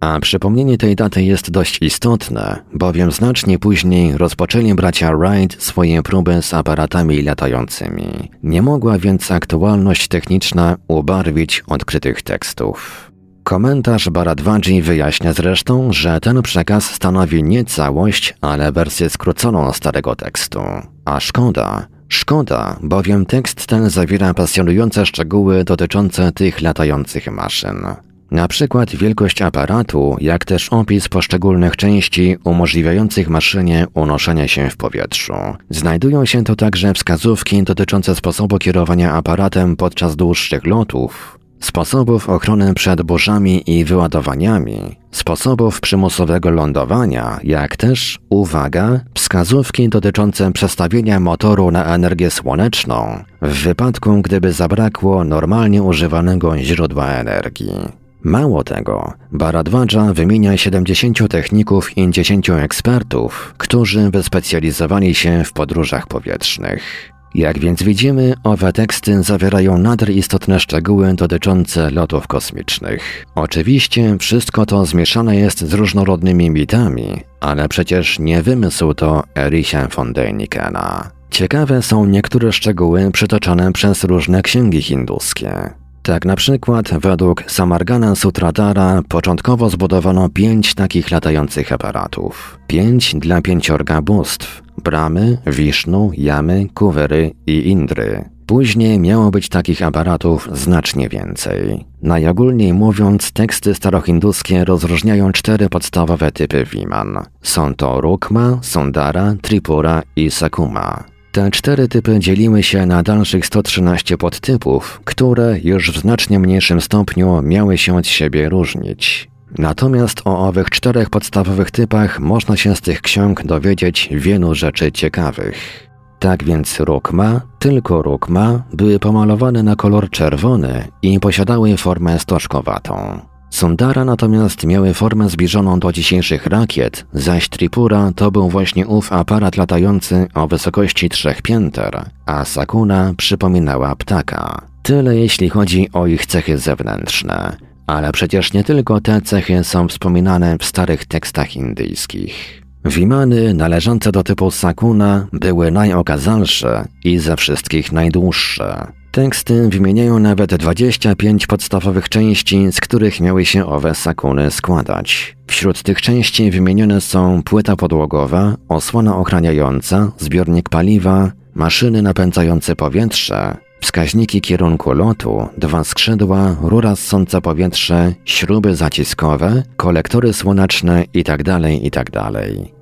A 0.00 0.20
przypomnienie 0.20 0.78
tej 0.78 0.96
daty 0.96 1.22
jest 1.22 1.50
dość 1.50 1.82
istotne, 1.82 2.62
bowiem 2.74 3.12
znacznie 3.12 3.58
później 3.58 4.18
rozpoczęli 4.18 4.74
bracia 4.74 5.16
Wright 5.16 5.62
swoje 5.62 6.02
próby 6.02 6.42
z 6.42 6.54
aparatami 6.54 7.22
latającymi. 7.22 8.30
Nie 8.42 8.62
mogła 8.62 8.98
więc 8.98 9.30
aktualność 9.30 10.08
techniczna 10.08 10.76
ubarwić 10.88 11.64
odkrytych 11.66 12.22
tekstów. 12.22 13.11
Komentarz 13.44 14.08
Baradwadzi 14.10 14.82
wyjaśnia 14.82 15.32
zresztą, 15.32 15.92
że 15.92 16.20
ten 16.20 16.42
przekaz 16.42 16.84
stanowi 16.84 17.42
nie 17.42 17.64
całość, 17.64 18.34
ale 18.40 18.72
wersję 18.72 19.10
skróconą 19.10 19.72
starego 19.72 20.16
tekstu. 20.16 20.60
A 21.04 21.20
szkoda, 21.20 21.86
szkoda, 22.08 22.76
bowiem 22.82 23.26
tekst 23.26 23.66
ten 23.66 23.90
zawiera 23.90 24.34
pasjonujące 24.34 25.06
szczegóły 25.06 25.64
dotyczące 25.64 26.32
tych 26.32 26.60
latających 26.60 27.32
maszyn. 27.32 27.86
Na 28.30 28.48
przykład 28.48 28.96
wielkość 28.96 29.42
aparatu, 29.42 30.16
jak 30.20 30.44
też 30.44 30.68
opis 30.68 31.08
poszczególnych 31.08 31.76
części 31.76 32.36
umożliwiających 32.44 33.28
maszynie 33.28 33.86
unoszenie 33.94 34.48
się 34.48 34.70
w 34.70 34.76
powietrzu. 34.76 35.34
Znajdują 35.70 36.26
się 36.26 36.44
tu 36.44 36.56
także 36.56 36.94
wskazówki 36.94 37.62
dotyczące 37.62 38.14
sposobu 38.14 38.58
kierowania 38.58 39.12
aparatem 39.12 39.76
podczas 39.76 40.16
dłuższych 40.16 40.66
lotów, 40.66 41.41
sposobów 41.62 42.28
ochrony 42.28 42.74
przed 42.74 43.02
burzami 43.02 43.70
i 43.70 43.84
wyładowaniami, 43.84 44.96
sposobów 45.10 45.80
przymusowego 45.80 46.50
lądowania, 46.50 47.40
jak 47.44 47.76
też, 47.76 48.18
uwaga, 48.28 49.00
wskazówki 49.14 49.88
dotyczące 49.88 50.52
przestawienia 50.52 51.20
motoru 51.20 51.70
na 51.70 51.84
energię 51.84 52.30
słoneczną 52.30 53.24
w 53.42 53.62
wypadku, 53.62 54.22
gdyby 54.22 54.52
zabrakło 54.52 55.24
normalnie 55.24 55.82
używanego 55.82 56.58
źródła 56.58 57.06
energii. 57.06 58.02
Mało 58.24 58.64
tego, 58.64 59.12
Baradwadża 59.32 60.12
wymienia 60.12 60.56
70 60.56 61.28
techników 61.30 61.98
i 61.98 62.10
10 62.10 62.50
ekspertów, 62.50 63.54
którzy 63.58 64.10
wyspecjalizowali 64.10 65.14
się 65.14 65.44
w 65.44 65.52
podróżach 65.52 66.06
powietrznych. 66.06 67.12
Jak 67.34 67.58
więc 67.58 67.82
widzimy, 67.82 68.34
owe 68.44 68.72
teksty 68.72 69.22
zawierają 69.22 69.78
nader 69.78 70.10
istotne 70.10 70.60
szczegóły 70.60 71.14
dotyczące 71.14 71.90
lotów 71.90 72.26
kosmicznych. 72.26 73.26
Oczywiście 73.34 74.16
wszystko 74.18 74.66
to 74.66 74.86
zmieszane 74.86 75.36
jest 75.36 75.58
z 75.60 75.72
różnorodnymi 75.72 76.50
mitami, 76.50 77.20
ale 77.40 77.68
przecież 77.68 78.18
nie 78.18 78.42
wymysł 78.42 78.94
to 78.94 79.22
Erisia 79.36 79.88
von 79.88 80.12
Dänikena. 80.12 81.08
Ciekawe 81.30 81.82
są 81.82 82.06
niektóre 82.06 82.52
szczegóły 82.52 83.10
przytoczone 83.12 83.72
przez 83.72 84.04
różne 84.04 84.42
księgi 84.42 84.82
hinduskie. 84.82 85.70
Tak 86.02 86.24
na 86.24 86.36
przykład 86.36 87.00
według 87.00 87.44
Samargana 87.46 88.14
Sutradara 88.14 89.02
początkowo 89.08 89.70
zbudowano 89.70 90.28
pięć 90.28 90.74
takich 90.74 91.10
latających 91.10 91.72
aparatów. 91.72 92.58
Pięć 92.66 93.14
dla 93.14 93.42
pięciorga 93.42 94.02
bóstw– 94.02 94.61
Bramy, 94.78 95.38
Wisznu, 95.46 96.10
Jamy, 96.14 96.66
Kuwery 96.74 97.30
i 97.46 97.68
Indry. 97.68 98.24
Później 98.46 98.98
miało 98.98 99.30
być 99.30 99.48
takich 99.48 99.82
aparatów 99.82 100.48
znacznie 100.52 101.08
więcej. 101.08 101.84
Najogólniej 102.02 102.74
mówiąc, 102.74 103.32
teksty 103.32 103.74
starohinduskie 103.74 104.64
rozróżniają 104.64 105.32
cztery 105.32 105.68
podstawowe 105.68 106.32
typy 106.32 106.64
Viman. 106.64 107.18
Są 107.42 107.74
to 107.74 108.00
Rukma, 108.00 108.58
Sundara, 108.62 109.34
Tripura 109.42 110.02
i 110.16 110.30
Sakuma. 110.30 111.04
Te 111.32 111.50
cztery 111.50 111.88
typy 111.88 112.18
dzieliły 112.18 112.62
się 112.62 112.86
na 112.86 113.02
dalszych 113.02 113.46
113 113.46 114.18
podtypów, 114.18 115.00
które 115.04 115.58
już 115.64 115.92
w 115.92 116.00
znacznie 116.00 116.38
mniejszym 116.38 116.80
stopniu 116.80 117.42
miały 117.42 117.78
się 117.78 117.96
od 117.96 118.06
siebie 118.06 118.48
różnić. 118.48 119.31
Natomiast 119.58 120.22
o 120.24 120.48
owych 120.48 120.70
czterech 120.70 121.10
podstawowych 121.10 121.70
typach 121.70 122.20
można 122.20 122.56
się 122.56 122.76
z 122.76 122.80
tych 122.80 123.02
ksiąg 123.02 123.42
dowiedzieć 123.46 124.08
wielu 124.12 124.54
rzeczy 124.54 124.92
ciekawych. 124.92 125.88
Tak 126.18 126.44
więc 126.44 126.80
rukma, 126.80 127.40
tylko 127.58 128.02
rukma, 128.02 128.62
były 128.72 128.98
pomalowane 128.98 129.62
na 129.62 129.76
kolor 129.76 130.10
czerwony 130.10 130.88
i 131.02 131.20
posiadały 131.20 131.76
formę 131.76 132.18
stożkowatą. 132.18 133.20
Sundara 133.50 134.04
natomiast 134.04 134.66
miały 134.66 134.94
formę 134.94 135.28
zbliżoną 135.28 135.80
do 135.80 135.92
dzisiejszych 135.92 136.46
rakiet, 136.46 137.06
zaś 137.12 137.48
Tripura 137.48 138.12
to 138.16 138.30
był 138.30 138.48
właśnie 138.48 138.86
ów 138.86 139.12
aparat 139.12 139.56
latający 139.56 140.26
o 140.34 140.48
wysokości 140.48 141.08
trzech 141.08 141.42
pięter, 141.42 142.04
a 142.26 142.44
Sakuna 142.44 143.14
przypominała 143.16 143.96
ptaka. 143.96 144.62
Tyle 144.82 145.16
jeśli 145.16 145.50
chodzi 145.50 145.88
o 145.92 146.06
ich 146.06 146.26
cechy 146.26 146.58
zewnętrzne. 146.58 147.71
Ale 147.86 148.12
przecież 148.12 148.52
nie 148.52 148.64
tylko 148.64 149.00
te 149.00 149.20
cechy 149.20 149.64
są 149.64 149.88
wspominane 149.88 150.56
w 150.58 150.64
starych 150.64 151.06
tekstach 151.06 151.56
indyjskich. 151.56 152.62
Wimany 152.84 153.54
należące 153.54 154.12
do 154.12 154.22
typu 154.22 154.50
Sakuna 154.50 155.26
były 155.32 155.70
najokazalsze 155.70 156.84
i 157.04 157.18
ze 157.18 157.36
wszystkich 157.36 157.92
najdłuższe. 157.92 158.86
Teksty 159.12 159.68
wymieniają 159.68 160.18
nawet 160.18 160.54
25 160.54 161.46
podstawowych 161.46 162.08
części, 162.08 162.72
z 162.72 162.80
których 162.80 163.20
miały 163.20 163.44
się 163.44 163.66
owe 163.66 163.94
sakuny 163.94 164.50
składać. 164.50 165.36
Wśród 165.46 165.82
tych 165.82 166.00
części 166.00 166.50
wymienione 166.50 167.00
są 167.00 167.42
płyta 167.42 167.76
podłogowa, 167.76 168.56
osłona 168.68 169.16
ochraniająca, 169.16 170.12
zbiornik 170.18 170.68
paliwa, 170.68 171.32
maszyny 171.54 172.02
napędzające 172.02 172.76
powietrze, 172.76 173.56
Wskaźniki 173.82 174.40
kierunku 174.40 174.92
lotu, 174.92 175.48
dwa 175.58 175.84
skrzydła, 175.84 176.56
rura 176.62 176.96
ssąca 176.96 177.40
powietrze, 177.40 178.14
śruby 178.24 178.76
zaciskowe, 178.76 179.62
kolektory 179.76 180.32
słoneczne 180.32 181.04
itd. 181.14 181.44
Tak 181.44 181.82
itd. 181.82 182.10
Tak 182.12 182.32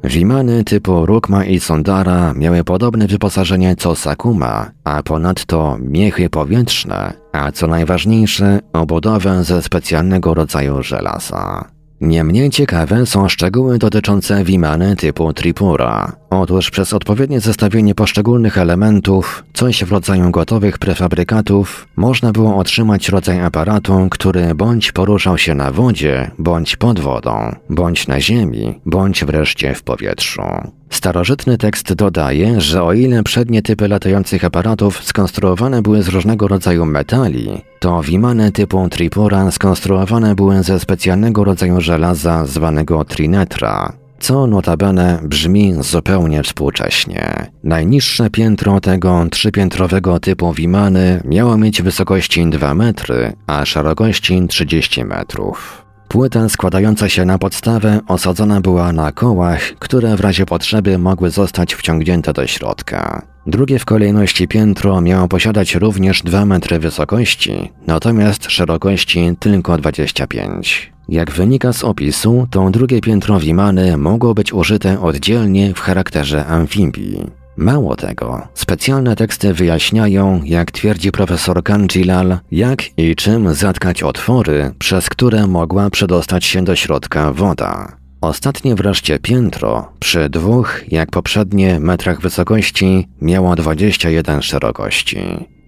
Wimany 0.04 0.64
typu 0.64 1.07
Rukma 1.07 1.45
i 1.45 1.61
Sondara 1.61 2.35
miały 2.35 2.64
podobne 2.64 3.07
wyposażenie 3.07 3.76
co 3.76 3.97
Sakuma, 3.97 4.71
a 4.85 5.02
ponadto 5.02 5.78
miechy 5.80 6.30
powietrzne, 6.30 7.12
a 7.33 7.52
co 7.52 7.66
najważniejsze 7.66 8.61
obudowę 8.73 9.45
ze 9.45 9.62
specjalnego 9.62 10.35
rodzaju 10.35 10.83
żelaza. 10.83 11.80
Niemniej 12.00 12.50
ciekawe 12.50 13.07
są 13.07 13.28
szczegóły 13.28 13.78
dotyczące 13.78 14.45
Wimany 14.45 14.97
typu 14.97 15.33
Tripura. 15.33 16.12
Otóż 16.30 16.71
przez 16.71 16.92
odpowiednie 16.92 17.40
zestawienie 17.40 17.95
poszczególnych 17.95 18.59
elementów, 18.59 19.45
coś 19.52 19.85
w 19.85 19.92
rodzaju 19.92 20.30
gotowych 20.30 20.78
prefabrykatów, 20.78 21.88
można 21.97 22.33
było 22.33 22.57
otrzymać 22.57 23.09
rodzaj 23.09 23.40
aparatu, 23.40 24.09
który 24.11 24.54
bądź 24.54 24.92
poruszał 24.92 25.38
się 25.38 25.54
na 25.54 25.71
wodzie, 25.71 26.30
bądź 26.38 26.76
pod 26.76 27.00
wodą, 27.00 27.57
bądź 27.71 28.07
na 28.07 28.21
ziemi, 28.21 28.80
bądź 28.87 29.25
wreszcie 29.25 29.75
w 29.75 29.83
powietrzu. 29.83 30.42
Starożytny 30.90 31.59
tekst 31.59 31.92
dodaje, 31.92 32.61
że 32.61 32.82
o 32.82 32.92
ile 32.92 33.23
przednie 33.23 33.62
typy 33.62 33.88
latających 33.88 34.44
aparatów 34.44 35.04
skonstruowane 35.04 35.82
były 35.82 36.02
z 36.02 36.09
różnego 36.09 36.49
rodzaju 36.49 36.87
metali, 36.87 37.62
to 37.78 38.02
wimany 38.02 38.52
typu 38.52 38.88
Tripura 38.88 39.50
skonstruowane 39.50 40.35
były 40.35 40.62
ze 40.62 40.80
specjalnego 40.80 41.44
rodzaju 41.44 41.80
żelaza 41.80 42.47
zwanego 42.47 43.04
trinetra, 43.04 43.92
co 44.20 44.47
notabene 44.47 45.18
brzmi 45.23 45.75
zupełnie 45.80 46.42
współcześnie. 46.42 47.50
Najniższe 47.64 48.30
piętro 48.30 48.80
tego 48.80 49.26
trzypiętrowego 49.30 50.20
typu 50.20 50.52
wimany 50.52 51.23
miało 51.25 51.56
mieć 51.56 51.82
wysokości 51.82 52.50
2 52.50 52.75
metry, 52.75 53.32
a 53.47 53.64
szerokości 53.64 54.42
30 54.49 55.04
metrów. 55.04 55.80
Płyta 56.11 56.49
składająca 56.49 57.09
się 57.09 57.25
na 57.25 57.38
podstawę 57.38 58.00
osadzona 58.09 58.61
była 58.61 58.93
na 58.93 59.12
kołach, 59.12 59.61
które 59.79 60.17
w 60.17 60.21
razie 60.21 60.47
potrzeby 60.47 60.99
mogły 60.99 61.31
zostać 61.31 61.75
wciągnięte 61.75 62.33
do 62.33 62.47
środka. 62.47 63.26
Drugie 63.47 63.79
w 63.79 63.85
kolejności 63.85 64.49
piętro 64.49 65.00
miało 65.00 65.29
posiadać 65.29 65.75
również 65.75 66.23
2 66.23 66.45
metry 66.45 66.79
wysokości, 66.79 67.73
natomiast 67.87 68.50
szerokości 68.50 69.37
tylko 69.38 69.79
25. 69.79 70.93
Jak 71.09 71.31
wynika 71.31 71.73
z 71.73 71.85
opisu, 71.85 72.47
to 72.50 72.71
drugie 72.71 73.00
piętro 73.00 73.40
Wimany 73.40 73.97
mogło 73.97 74.35
być 74.35 74.52
użyte 74.52 75.00
oddzielnie 75.00 75.75
w 75.75 75.81
charakterze 75.81 76.47
amfibii. 76.47 77.39
Mało 77.57 77.97
tego, 77.97 78.49
specjalne 78.54 79.16
teksty 79.16 79.54
wyjaśniają, 79.54 80.40
jak 80.45 80.71
twierdzi 80.71 81.12
profesor 81.12 81.62
Kanjilal, 81.62 82.38
jak 82.50 82.99
i 82.99 83.16
czym 83.16 83.54
zatkać 83.54 84.02
otwory, 84.02 84.75
przez 84.78 85.09
które 85.09 85.47
mogła 85.47 85.90
przedostać 85.90 86.45
się 86.45 86.64
do 86.64 86.76
środka 86.76 87.33
woda. 87.33 87.97
Ostatnie 88.21 88.75
wreszcie 88.75 89.19
piętro, 89.19 89.92
przy 89.99 90.28
dwóch, 90.28 90.80
jak 90.88 91.11
poprzednie, 91.11 91.80
metrach 91.80 92.21
wysokości, 92.21 93.09
miało 93.23 93.57
21 93.57 94.42
szerokości. 94.42 95.19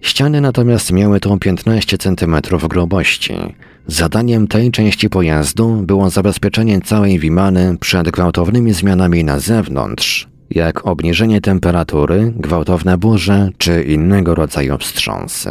Ściany 0.01 0.41
natomiast 0.41 0.91
miały 0.91 1.19
tą 1.19 1.39
15 1.39 1.97
cm 1.97 2.35
grubości. 2.69 3.33
Zadaniem 3.87 4.47
tej 4.47 4.71
części 4.71 5.09
pojazdu 5.09 5.75
było 5.75 6.09
zabezpieczenie 6.09 6.81
całej 6.81 7.19
Wimany 7.19 7.77
przed 7.79 8.09
gwałtownymi 8.09 8.73
zmianami 8.73 9.23
na 9.23 9.39
zewnątrz, 9.39 10.32
jak 10.55 10.87
obniżenie 10.87 11.41
temperatury, 11.41 12.33
gwałtowne 12.35 12.97
burze 12.97 13.49
czy 13.57 13.83
innego 13.83 14.35
rodzaju 14.35 14.77
wstrząsy. 14.77 15.49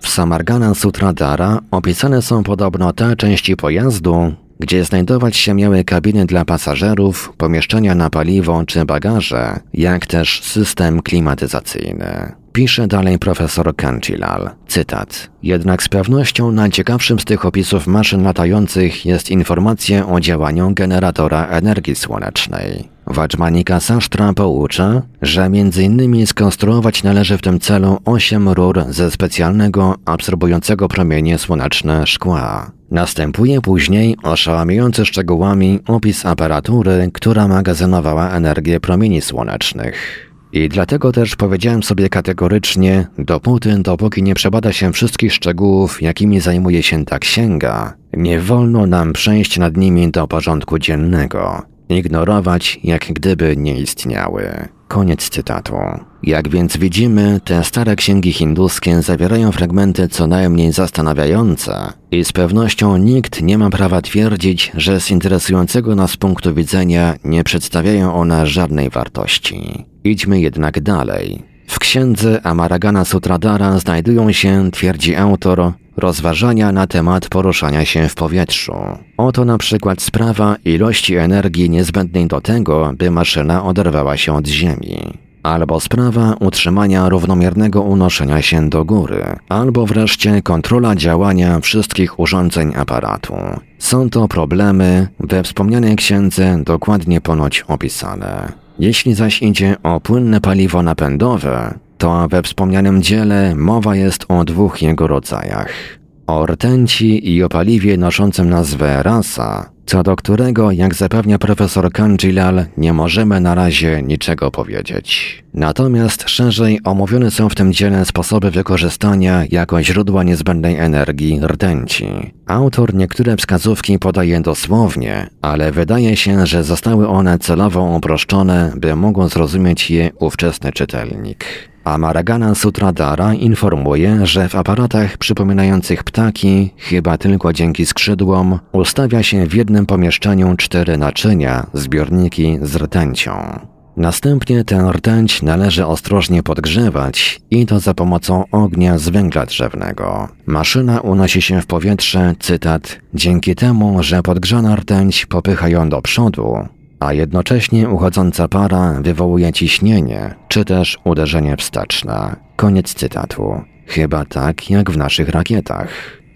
W 0.00 0.08
Samargana 0.08 0.74
Sutradara 0.74 1.58
opisane 1.70 2.22
są 2.22 2.42
podobno 2.42 2.92
te 2.92 3.16
części 3.16 3.56
pojazdu, 3.56 4.32
gdzie 4.60 4.84
znajdować 4.84 5.36
się 5.36 5.54
miały 5.54 5.84
kabiny 5.84 6.26
dla 6.26 6.44
pasażerów, 6.44 7.32
pomieszczenia 7.36 7.94
na 7.94 8.10
paliwo 8.10 8.64
czy 8.66 8.84
bagaże, 8.84 9.60
jak 9.74 10.06
też 10.06 10.42
system 10.42 11.02
klimatyzacyjny. 11.02 12.32
Pisze 12.58 12.86
dalej 12.86 13.18
profesor 13.18 13.76
Kanchilal, 13.76 14.50
cytat. 14.68 15.30
Jednak 15.42 15.82
z 15.82 15.88
pewnością 15.88 16.52
najciekawszym 16.52 17.20
z 17.20 17.24
tych 17.24 17.46
opisów 17.46 17.86
maszyn 17.86 18.22
latających 18.22 19.06
jest 19.06 19.30
informacja 19.30 20.08
o 20.08 20.20
działaniu 20.20 20.74
generatora 20.74 21.46
energii 21.46 21.94
słonecznej. 21.94 22.88
Wajmanika 23.06 23.80
Sasztra 23.80 24.32
poucza, 24.32 25.02
że 25.22 25.50
innymi 25.82 26.26
skonstruować 26.26 27.02
należy 27.02 27.38
w 27.38 27.42
tym 27.42 27.60
celu 27.60 27.98
osiem 28.04 28.48
rur 28.48 28.84
ze 28.88 29.10
specjalnego, 29.10 29.94
absorbującego 30.04 30.88
promienie 30.88 31.38
słoneczne 31.38 32.06
szkła. 32.06 32.70
Następuje 32.90 33.60
później 33.60 34.16
oszałamiający 34.22 35.06
szczegółami 35.06 35.80
opis 35.86 36.26
aparatury, 36.26 37.10
która 37.14 37.48
magazynowała 37.48 38.30
energię 38.30 38.80
promieni 38.80 39.20
słonecznych. 39.20 40.27
I 40.52 40.68
dlatego 40.68 41.12
też 41.12 41.36
powiedziałem 41.36 41.82
sobie 41.82 42.08
kategorycznie, 42.08 43.06
dopóty, 43.18 43.78
dopóki 43.78 44.22
nie 44.22 44.34
przebada 44.34 44.72
się 44.72 44.92
wszystkich 44.92 45.32
szczegółów, 45.32 46.02
jakimi 46.02 46.40
zajmuje 46.40 46.82
się 46.82 47.04
ta 47.04 47.18
księga, 47.18 47.94
nie 48.12 48.40
wolno 48.40 48.86
nam 48.86 49.12
przejść 49.12 49.58
nad 49.58 49.76
nimi 49.76 50.10
do 50.10 50.28
porządku 50.28 50.78
dziennego, 50.78 51.62
ignorować 51.88 52.80
jak 52.84 53.12
gdyby 53.12 53.56
nie 53.56 53.80
istniały. 53.80 54.68
Koniec 54.88 55.28
cytatu. 55.28 55.74
Jak 56.22 56.48
więc 56.48 56.76
widzimy, 56.76 57.40
te 57.44 57.64
stare 57.64 57.96
księgi 57.96 58.32
hinduskie 58.32 59.02
zawierają 59.02 59.52
fragmenty 59.52 60.08
co 60.08 60.26
najmniej 60.26 60.72
zastanawiające 60.72 61.92
i 62.10 62.24
z 62.24 62.32
pewnością 62.32 62.96
nikt 62.96 63.42
nie 63.42 63.58
ma 63.58 63.70
prawa 63.70 64.02
twierdzić, 64.02 64.72
że 64.74 65.00
z 65.00 65.10
interesującego 65.10 65.94
nas 65.94 66.16
punktu 66.16 66.54
widzenia 66.54 67.14
nie 67.24 67.44
przedstawiają 67.44 68.14
one 68.14 68.46
żadnej 68.46 68.90
wartości. 68.90 69.84
Idźmy 70.04 70.40
jednak 70.40 70.80
dalej. 70.80 71.42
W 71.66 71.78
księdze 71.78 72.40
Amaragana 72.46 73.04
Sutradara 73.04 73.78
znajdują 73.78 74.32
się, 74.32 74.70
twierdzi 74.70 75.16
autor, 75.16 75.72
rozważania 75.98 76.72
na 76.72 76.86
temat 76.86 77.28
poruszania 77.28 77.84
się 77.84 78.08
w 78.08 78.14
powietrzu. 78.14 78.74
Oto 79.16 79.44
na 79.44 79.58
przykład 79.58 80.02
sprawa 80.02 80.56
ilości 80.64 81.16
energii 81.16 81.70
niezbędnej 81.70 82.26
do 82.26 82.40
tego, 82.40 82.92
by 82.98 83.10
maszyna 83.10 83.64
oderwała 83.64 84.16
się 84.16 84.34
od 84.34 84.46
Ziemi. 84.46 85.18
Albo 85.42 85.80
sprawa 85.80 86.34
utrzymania 86.40 87.08
równomiernego 87.08 87.82
unoszenia 87.82 88.42
się 88.42 88.68
do 88.68 88.84
góry, 88.84 89.24
albo 89.48 89.86
wreszcie 89.86 90.42
kontrola 90.42 90.96
działania 90.96 91.60
wszystkich 91.60 92.20
urządzeń 92.20 92.72
aparatu. 92.76 93.34
Są 93.78 94.10
to 94.10 94.28
problemy 94.28 95.08
we 95.20 95.42
wspomnianej 95.42 95.96
księdze 95.96 96.62
dokładnie 96.64 97.20
ponoć 97.20 97.64
opisane. 97.68 98.52
Jeśli 98.78 99.14
zaś 99.14 99.42
idzie 99.42 99.76
o 99.82 100.00
płynne 100.00 100.40
paliwo 100.40 100.82
napędowe, 100.82 101.78
to 101.98 102.28
we 102.28 102.42
wspomnianym 102.42 103.02
dziele 103.02 103.54
mowa 103.54 103.96
jest 103.96 104.24
o 104.28 104.44
dwóch 104.44 104.82
jego 104.82 105.06
rodzajach. 105.06 105.98
O 106.26 106.46
rtęci 106.46 107.30
i 107.34 107.42
o 107.42 107.48
paliwie 107.48 107.96
noszącym 107.96 108.50
nazwę 108.50 109.02
rasa, 109.02 109.70
co 109.86 110.02
do 110.02 110.16
którego, 110.16 110.70
jak 110.70 110.94
zapewnia 110.94 111.38
profesor 111.38 111.92
Kanjilal, 111.92 112.66
nie 112.76 112.92
możemy 112.92 113.40
na 113.40 113.54
razie 113.54 114.02
niczego 114.02 114.50
powiedzieć. 114.50 115.44
Natomiast 115.54 116.28
szerzej 116.28 116.80
omówione 116.84 117.30
są 117.30 117.48
w 117.48 117.54
tym 117.54 117.72
dziele 117.72 118.04
sposoby 118.04 118.50
wykorzystania 118.50 119.44
jako 119.50 119.82
źródła 119.82 120.22
niezbędnej 120.22 120.76
energii 120.76 121.40
rtęci. 121.46 122.06
Autor 122.46 122.94
niektóre 122.94 123.36
wskazówki 123.36 123.98
podaje 123.98 124.40
dosłownie, 124.40 125.30
ale 125.42 125.72
wydaje 125.72 126.16
się, 126.16 126.46
że 126.46 126.64
zostały 126.64 127.08
one 127.08 127.38
celowo 127.38 127.82
uproszczone, 127.82 128.72
by 128.76 128.96
mógł 128.96 129.28
zrozumieć 129.28 129.90
je 129.90 130.10
ówczesny 130.18 130.72
czytelnik. 130.72 131.44
Amaragana 131.88 132.54
Sutradara 132.54 133.34
informuje, 133.34 134.26
że 134.26 134.48
w 134.48 134.54
aparatach 134.54 135.18
przypominających 135.18 136.04
ptaki, 136.04 136.70
chyba 136.76 137.18
tylko 137.18 137.52
dzięki 137.52 137.86
skrzydłom, 137.86 138.58
ustawia 138.72 139.22
się 139.22 139.46
w 139.46 139.54
jednym 139.54 139.86
pomieszczeniu 139.86 140.56
cztery 140.56 140.98
naczynia, 140.98 141.66
zbiorniki 141.74 142.58
z 142.62 142.76
rtęcią. 142.76 143.60
Następnie 143.96 144.64
tę 144.64 144.90
rtęć 144.92 145.42
należy 145.42 145.86
ostrożnie 145.86 146.42
podgrzewać 146.42 147.40
i 147.50 147.66
to 147.66 147.80
za 147.80 147.94
pomocą 147.94 148.44
ognia 148.52 148.98
z 148.98 149.08
węgla 149.08 149.46
drzewnego. 149.46 150.28
Maszyna 150.46 151.00
unosi 151.00 151.42
się 151.42 151.62
w 151.62 151.66
powietrze, 151.66 152.34
cytat, 152.38 152.98
dzięki 153.14 153.54
temu, 153.54 154.02
że 154.02 154.22
podgrzana 154.22 154.76
rtęć 154.76 155.26
popycha 155.26 155.68
ją 155.68 155.88
do 155.88 156.02
przodu, 156.02 156.68
a 157.00 157.12
jednocześnie 157.12 157.88
uchodząca 157.88 158.48
para 158.48 159.00
wywołuje 159.00 159.52
ciśnienie, 159.52 160.34
czy 160.48 160.64
też 160.64 160.98
uderzenie 161.04 161.56
wsteczne. 161.56 162.36
Koniec 162.56 162.94
cytatu. 162.94 163.60
Chyba 163.86 164.24
tak 164.24 164.70
jak 164.70 164.90
w 164.90 164.96
naszych 164.96 165.28
rakietach. 165.28 165.88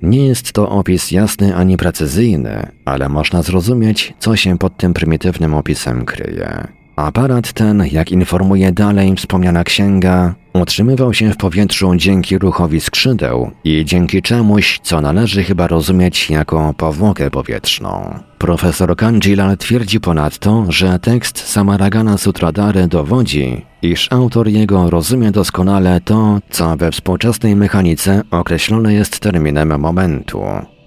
Nie 0.02 0.26
jest 0.26 0.52
to 0.52 0.70
opis 0.70 1.10
jasny 1.10 1.56
ani 1.56 1.76
precyzyjny, 1.76 2.66
ale 2.84 3.08
można 3.08 3.42
zrozumieć, 3.42 4.14
co 4.18 4.36
się 4.36 4.58
pod 4.58 4.76
tym 4.76 4.94
prymitywnym 4.94 5.54
opisem 5.54 6.04
kryje. 6.04 6.66
Aparat 6.96 7.52
ten, 7.52 7.84
jak 7.92 8.12
informuje 8.12 8.72
dalej 8.72 9.16
wspomniana 9.16 9.64
księga, 9.64 10.34
utrzymywał 10.54 11.14
się 11.14 11.32
w 11.32 11.36
powietrzu 11.36 11.96
dzięki 11.96 12.38
ruchowi 12.38 12.80
skrzydeł 12.80 13.50
i 13.64 13.84
dzięki 13.84 14.22
czemuś, 14.22 14.80
co 14.82 15.00
należy 15.00 15.44
chyba 15.44 15.66
rozumieć 15.66 16.30
jako 16.30 16.74
powłokę 16.76 17.30
powietrzną. 17.30 18.18
Profesor 18.38 18.96
Kanjilal 18.96 19.56
twierdzi 19.56 20.00
ponadto, 20.00 20.64
że 20.68 20.98
tekst 20.98 21.38
Samaragana 21.48 22.18
Sutradary 22.18 22.88
dowodzi, 22.88 23.66
iż 23.82 24.12
autor 24.12 24.48
jego 24.48 24.90
rozumie 24.90 25.30
doskonale 25.30 26.00
to, 26.00 26.38
co 26.50 26.76
we 26.76 26.90
współczesnej 26.90 27.56
mechanice 27.56 28.22
określone 28.30 28.94
jest 28.94 29.20
terminem 29.20 29.80
momentu. 29.80 30.42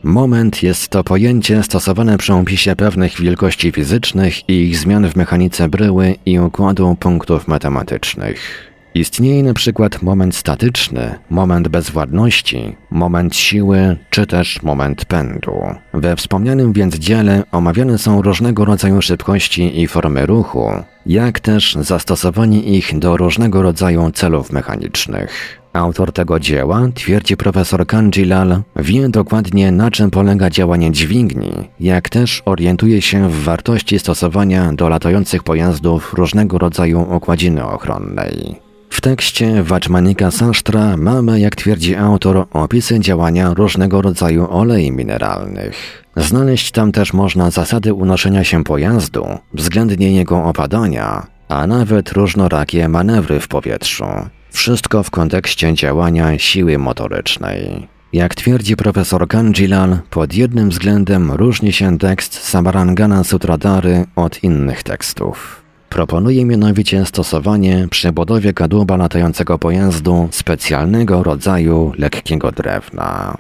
Moment 0.06 0.64
jest 0.64 0.90
to 0.90 1.04
pojęcie 1.04 1.64
stosowane 1.64 2.18
przy 2.18 2.34
opisie 2.34 2.76
pewnych 2.76 3.22
wielkości 3.22 3.72
fizycznych 3.72 4.50
i 4.50 4.54
ich 4.54 4.78
zmian 4.78 5.10
w 5.10 5.16
mechanice 5.16 5.70
bryły 5.70 6.16
i 6.26 6.40
układu 6.40 6.96
punktów 7.00 7.48
matematycznych. 7.48 8.75
Istnieje 8.96 9.44
na 9.44 9.54
przykład 9.54 10.02
moment 10.02 10.36
statyczny, 10.36 11.16
moment 11.30 11.68
bezwładności, 11.68 12.76
moment 12.92 13.36
siły 13.36 13.98
czy 14.10 14.28
też 14.28 14.64
moment 14.64 15.06
pędu. 15.06 15.52
We 15.94 16.16
wspomnianym 16.16 16.74
więc 16.74 16.96
dziele 16.96 17.44
omawiane 17.52 17.98
są 17.98 18.22
różnego 18.22 18.66
rodzaju 18.66 19.02
szybkości 19.02 19.82
i 19.82 19.88
formy 19.88 20.26
ruchu, 20.26 20.72
jak 21.06 21.40
też 21.40 21.78
zastosowanie 21.82 22.64
ich 22.64 23.00
do 23.00 23.18
różnego 23.18 23.62
rodzaju 23.62 24.12
celów 24.12 24.52
mechanicznych. 24.52 25.60
Autor 25.74 26.12
tego 26.12 26.40
dzieła, 26.40 26.88
twierdzi 26.94 27.38
profesor 27.38 27.88
Kanjilal, 27.88 28.62
wie 28.76 29.10
dokładnie 29.10 29.72
na 29.72 29.92
czym 29.92 30.12
polega 30.12 30.50
działanie 30.50 30.92
dźwigni, 30.92 31.52
jak 31.80 32.10
też 32.10 32.42
orientuje 32.46 33.02
się 33.02 33.30
w 33.30 33.44
wartości 33.44 34.00
stosowania 34.00 34.74
do 34.74 34.90
latających 34.90 35.44
pojazdów 35.44 36.14
różnego 36.14 36.58
rodzaju 36.58 37.08
okładziny 37.10 37.66
ochronnej. 37.66 38.65
Tekście 39.06 39.64
Vajmanika 39.64 40.32
Sasztra 40.32 40.98
mamy, 40.98 41.40
jak 41.40 41.56
twierdzi 41.56 41.96
autor, 41.96 42.48
opisy 42.52 43.00
działania 43.00 43.54
różnego 43.54 44.02
rodzaju 44.02 44.48
olei 44.50 44.92
mineralnych. 44.92 46.04
Znaleźć 46.16 46.72
tam 46.72 46.92
też 46.92 47.14
można 47.14 47.52
zasady 47.52 47.94
unoszenia 47.94 48.44
się 48.44 48.64
pojazdu, 48.64 49.28
względnie 49.54 50.12
jego 50.12 50.44
opadania, 50.44 51.28
a 51.48 51.68
nawet 51.68 52.12
różnorakie 52.12 52.90
manewry 52.90 53.40
w 53.40 53.48
powietrzu. 53.48 54.06
Wszystko 54.52 55.04
w 55.04 55.12
kontekście 55.12 55.74
działania 55.74 56.40
siły 56.40 56.78
motorycznej. 56.78 57.88
Jak 58.14 58.36
twierdzi 58.36 58.76
profesor 58.76 59.28
Kanjilal, 59.28 59.98
pod 60.10 60.34
jednym 60.34 60.70
względem 60.70 61.32
różni 61.32 61.74
się 61.74 61.98
tekst 61.98 62.34
Samarangana 62.34 63.24
Sutradary 63.24 64.06
od 64.16 64.44
innych 64.44 64.84
tekstów. 64.84 65.65
Proponuje 65.96 66.46
mianowicie 66.46 67.06
stosowanie 67.06 67.88
przy 67.92 68.12
budowie 68.12 68.54
kadłuba 68.54 68.98
latającego 68.98 69.60
pojazdu 69.60 70.28
specjalnego 70.32 71.24
rodzaju 71.24 71.92
lekkiego 71.98 72.52
drewna. 72.52 73.38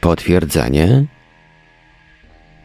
Potwierdzenie 0.00 1.04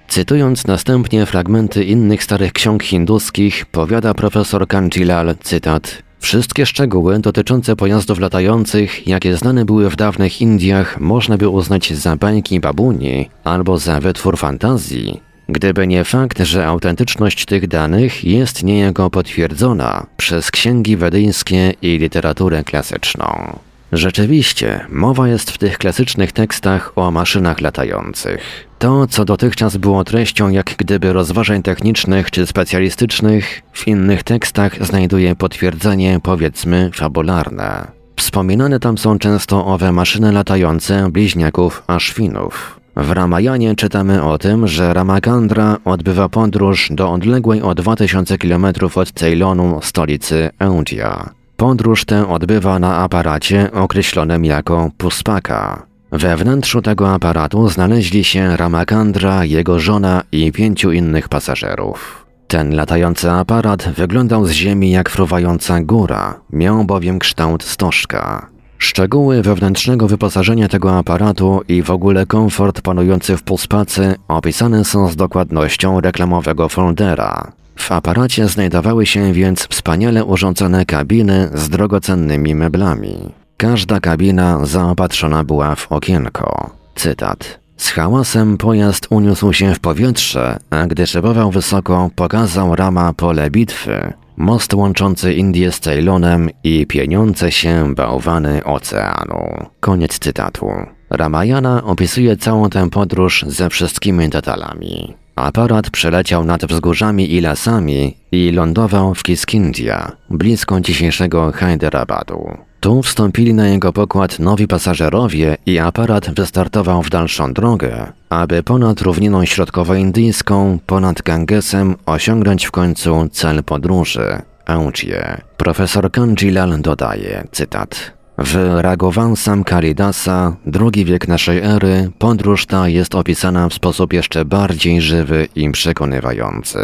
Cytując 0.08 0.68
następnie 0.68 1.26
fragmenty 1.26 1.84
innych 1.84 2.24
starych 2.24 2.54
ksiąg 2.54 2.84
hinduskich, 2.84 3.66
powiada 3.66 4.14
profesor 4.14 4.68
Kanjilal, 4.68 5.36
cytat 5.44 6.04
Wszystkie 6.20 6.66
szczegóły 6.66 7.20
dotyczące 7.20 7.76
pojazdów 7.76 8.20
latających, 8.20 9.08
jakie 9.08 9.38
znane 9.38 9.66
były 9.66 9.90
w 9.90 9.96
dawnych 9.96 10.42
Indiach, 10.42 11.00
można 11.00 11.38
by 11.38 11.50
uznać 11.50 11.94
za 11.94 12.16
bańki 12.16 12.60
babuni 12.60 13.30
albo 13.44 13.78
za 13.78 14.00
wytwór 14.00 14.38
fantazji, 14.38 15.33
gdyby 15.54 15.88
nie 15.88 16.04
fakt, 16.04 16.40
że 16.40 16.68
autentyczność 16.68 17.46
tych 17.46 17.68
danych 17.68 18.24
jest 18.24 18.64
niejako 18.64 19.10
potwierdzona 19.10 20.06
przez 20.18 20.52
księgi 20.52 20.98
wedyjskie 20.98 21.74
i 21.82 21.98
literaturę 21.98 22.64
klasyczną. 22.64 23.60
Rzeczywiście, 23.92 24.86
mowa 24.90 25.28
jest 25.28 25.52
w 25.52 25.58
tych 25.58 25.78
klasycznych 25.78 26.32
tekstach 26.32 26.92
o 26.96 27.12
maszynach 27.12 27.62
latających. 27.62 28.68
To, 28.80 29.08
co 29.08 29.26
dotychczas 29.26 29.78
było 29.78 30.04
treścią 30.04 30.50
jak 30.50 30.76
gdyby 30.78 31.14
rozważań 31.14 31.64
technicznych 31.64 32.32
czy 32.32 32.46
specjalistycznych, 32.48 33.62
w 33.74 33.88
innych 33.88 34.24
tekstach 34.24 34.86
znajduje 34.86 35.36
potwierdzenie, 35.36 36.20
powiedzmy, 36.24 36.90
fabularne. 36.94 37.92
Wspominane 38.16 38.80
tam 38.80 38.98
są 38.98 39.20
często 39.20 39.66
owe 39.66 39.92
maszyny 39.92 40.32
latające 40.32 41.12
bliźniaków 41.12 41.84
Ashwinów. 41.88 42.83
W 42.96 43.12
Ramayanie 43.12 43.76
czytamy 43.76 44.24
o 44.24 44.38
tym, 44.38 44.68
że 44.68 44.94
Ramakandra 44.94 45.78
odbywa 45.86 46.30
podróż 46.30 46.90
do 46.92 47.12
odległej 47.12 47.62
o 47.62 47.76
2000 47.76 48.38
km 48.38 48.66
od 48.96 49.12
Ceylonu 49.12 49.80
stolicy 49.84 50.50
Eundia. 50.60 51.30
Podróż 51.58 52.06
tę 52.06 52.30
odbywa 52.30 52.80
na 52.80 52.98
aparacie 52.98 53.72
określonym 53.72 54.46
jako 54.46 54.92
Puspaka. 54.98 55.86
We 56.12 56.38
wnętrzu 56.38 56.82
tego 56.82 57.14
aparatu 57.14 57.70
znaleźli 57.70 58.24
się 58.24 58.58
Ramakandra, 58.58 59.46
jego 59.46 59.80
żona 59.80 60.24
i 60.32 60.52
pięciu 60.52 60.92
innych 60.92 61.30
pasażerów. 61.30 62.26
Ten 62.48 62.76
latający 62.76 63.32
aparat 63.32 63.90
wyglądał 63.90 64.46
z 64.46 64.52
ziemi 64.52 64.92
jak 64.92 65.10
fruwająca 65.10 65.82
góra, 65.82 66.40
miał 66.50 66.84
bowiem 66.86 67.20
kształt 67.20 67.64
stożka. 67.64 68.53
Szczegóły 68.84 69.42
wewnętrznego 69.42 70.08
wyposażenia 70.08 70.68
tego 70.68 70.98
aparatu 70.98 71.62
i 71.68 71.82
w 71.82 71.92
ogóle 71.92 72.26
komfort 72.26 72.82
panujący 72.82 73.38
w 73.38 73.44
puspacy 73.44 74.16
opisane 74.28 74.86
są 74.86 75.08
z 75.08 75.16
dokładnością 75.16 76.02
reklamowego 76.02 76.70
foldera. 76.70 77.52
W 77.76 77.92
aparacie 77.92 78.48
znajdowały 78.48 79.06
się 79.06 79.34
więc 79.34 79.68
wspaniale 79.68 80.26
urządzone 80.26 80.86
kabiny 80.86 81.50
z 81.54 81.70
drogocennymi 81.70 82.56
meblami. 82.56 83.30
Każda 83.58 84.00
kabina 84.00 84.66
zaopatrzona 84.66 85.44
była 85.44 85.76
w 85.76 85.92
okienko. 85.92 86.70
Cytat. 86.96 87.60
Z 87.78 87.90
hałasem 87.90 88.58
pojazd 88.58 89.08
uniósł 89.10 89.54
się 89.54 89.74
w 89.74 89.80
powietrze, 89.80 90.60
a 90.70 90.88
gdy 90.88 91.08
szybował 91.08 91.52
wysoko, 91.52 92.10
pokazał 92.16 92.76
rama 92.76 93.14
pole 93.14 93.52
bitwy, 93.52 94.14
most 94.38 94.74
łączący 94.74 95.34
Indię 95.34 95.72
z 95.72 95.80
Ceylonem 95.80 96.50
i 96.64 96.88
pieniące 96.88 97.52
się 97.52 97.96
bałwany 97.96 98.64
oceanu. 98.64 99.66
Koniec 99.80 100.20
cytatu. 100.20 100.68
Ramayana 101.10 101.84
opisuje 101.84 102.38
całą 102.38 102.70
tę 102.70 102.90
podróż 102.90 103.46
ze 103.48 103.70
wszystkimi 103.70 104.30
detalami. 104.30 105.14
Aparat 105.36 105.90
przeleciał 105.90 106.46
nad 106.46 106.66
wzgórzami 106.66 107.34
i 107.34 107.42
lasami 107.42 108.18
i 108.32 108.52
lądował 108.52 109.16
w 109.16 109.24
Kiskindia, 109.24 110.12
blisko 110.30 110.82
dzisiejszego 110.82 111.52
Hyderabadu. 111.52 112.58
Tu 112.84 113.02
wstąpili 113.02 113.54
na 113.54 113.68
jego 113.68 113.94
pokład 113.94 114.40
nowi 114.40 114.68
pasażerowie 114.68 115.58
i 115.66 115.80
aparat 115.80 116.36
wystartował 116.36 117.04
w 117.04 117.10
dalszą 117.10 117.54
drogę, 117.54 118.12
aby 118.30 118.64
ponad 118.64 119.02
równiną 119.02 119.46
środkowoindyjską, 119.46 120.80
ponad 120.86 121.22
Gangesem 121.22 121.96
osiągnąć 122.06 122.66
w 122.66 122.72
końcu 122.72 123.30
cel 123.32 123.64
podróży– 123.64 124.42
Auchie. 124.66 125.42
Profesor 125.58 126.12
Kanjilal 126.12 126.82
dodaje, 126.82 127.48
cytat 127.52 128.12
w 128.38 128.80
Raghuvansam 128.82 129.64
Kalidasa, 129.64 130.56
drugi 130.66 131.06
wiek 131.06 131.28
naszej 131.28 131.60
ery, 131.60 132.12
podróż 132.20 132.66
ta 132.66 132.88
jest 132.88 133.16
opisana 133.16 133.70
w 133.70 133.74
sposób 133.74 134.14
jeszcze 134.14 134.46
bardziej 134.46 135.02
żywy 135.02 135.48
i 135.56 135.72
przekonywający. 135.72 136.80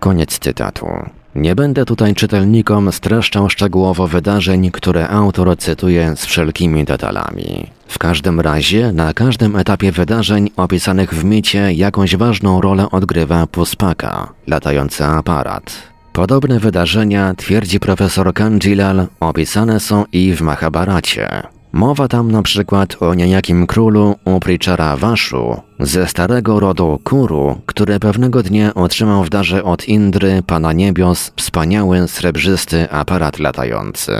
Koniec 0.00 0.38
cytatu. 0.38 0.86
Nie 1.34 1.54
będę 1.54 1.84
tutaj 1.84 2.14
czytelnikom 2.14 2.92
streszczał 2.92 3.50
szczegółowo 3.50 4.06
wydarzeń, 4.06 4.70
które 4.70 5.08
autor 5.08 5.58
cytuje 5.58 6.16
z 6.16 6.26
wszelkimi 6.26 6.84
detalami. 6.84 7.66
W 7.88 7.98
każdym 7.98 8.40
razie, 8.40 8.92
na 8.92 9.12
każdym 9.12 9.56
etapie 9.56 9.92
wydarzeń 9.92 10.50
opisanych 10.56 11.14
w 11.14 11.24
micie 11.24 11.72
jakąś 11.72 12.16
ważną 12.16 12.60
rolę 12.60 12.90
odgrywa 12.90 13.46
Puspaka, 13.46 14.32
latający 14.46 15.04
aparat. 15.04 15.82
Podobne 16.12 16.60
wydarzenia, 16.60 17.34
twierdzi 17.34 17.80
profesor 17.80 18.34
Kanjilal, 18.34 19.06
opisane 19.20 19.80
są 19.80 20.04
i 20.12 20.34
w 20.34 20.40
Mahabharacie. 20.40 21.42
Mowa 21.72 22.08
tam 22.08 22.32
na 22.32 22.42
przykład 22.42 22.96
o 23.00 23.14
niejakim 23.14 23.66
królu 23.66 24.14
Uprichara 24.24 24.96
Vashu 24.96 25.60
ze 25.80 26.06
starego 26.06 26.60
rodu 26.60 27.00
Kuru, 27.04 27.60
który 27.66 28.00
pewnego 28.00 28.42
dnia 28.42 28.74
otrzymał 28.74 29.24
w 29.24 29.30
darze 29.30 29.64
od 29.64 29.88
Indry, 29.88 30.42
pana 30.46 30.72
niebios, 30.72 31.32
wspaniały 31.36 32.08
srebrzysty 32.08 32.90
aparat 32.90 33.38
latający. 33.38 34.12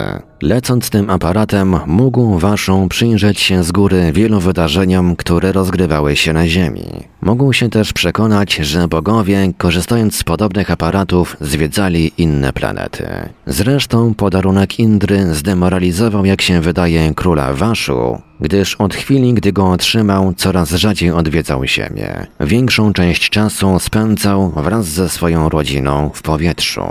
Lecąc 0.45 0.91
tym 0.91 1.11
aparatem, 1.11 1.77
mógł 1.87 2.39
Waszą 2.39 2.89
przyjrzeć 2.89 3.41
się 3.41 3.65
z 3.65 3.73
góry 3.73 4.13
wielu 4.13 4.41
wydarzeniom, 4.41 5.17
które 5.17 5.53
rozgrywały 5.53 6.17
się 6.17 6.33
na 6.33 6.49
Ziemi. 6.49 6.85
Mógł 7.23 7.53
się 7.53 7.71
też 7.71 7.93
przekonać, 7.93 8.55
że 8.55 8.89
bogowie, 8.89 9.53
korzystając 9.59 10.17
z 10.17 10.25
podobnych 10.25 10.71
aparatów, 10.71 11.37
zwiedzali 11.41 12.13
inne 12.19 12.53
planety. 12.53 13.07
Zresztą 13.47 14.15
podarunek 14.15 14.79
Indry 14.79 15.35
zdemoralizował, 15.35 16.25
jak 16.25 16.43
się 16.43 16.61
wydaje, 16.61 17.15
króla 17.15 17.53
Waszu, 17.53 18.19
gdyż 18.41 18.75
od 18.75 18.95
chwili, 18.95 19.35
gdy 19.35 19.53
go 19.53 19.71
otrzymał, 19.71 20.35
coraz 20.37 20.71
rzadziej 20.71 21.11
odwiedzał 21.11 21.65
Ziemię. 21.65 22.27
Większą 22.41 22.93
część 22.93 23.31
czasu 23.31 23.79
spędzał 23.79 24.51
wraz 24.57 24.87
ze 24.87 25.09
swoją 25.09 25.49
rodziną 25.49 26.11
w 26.15 26.23
powietrzu. 26.23 26.83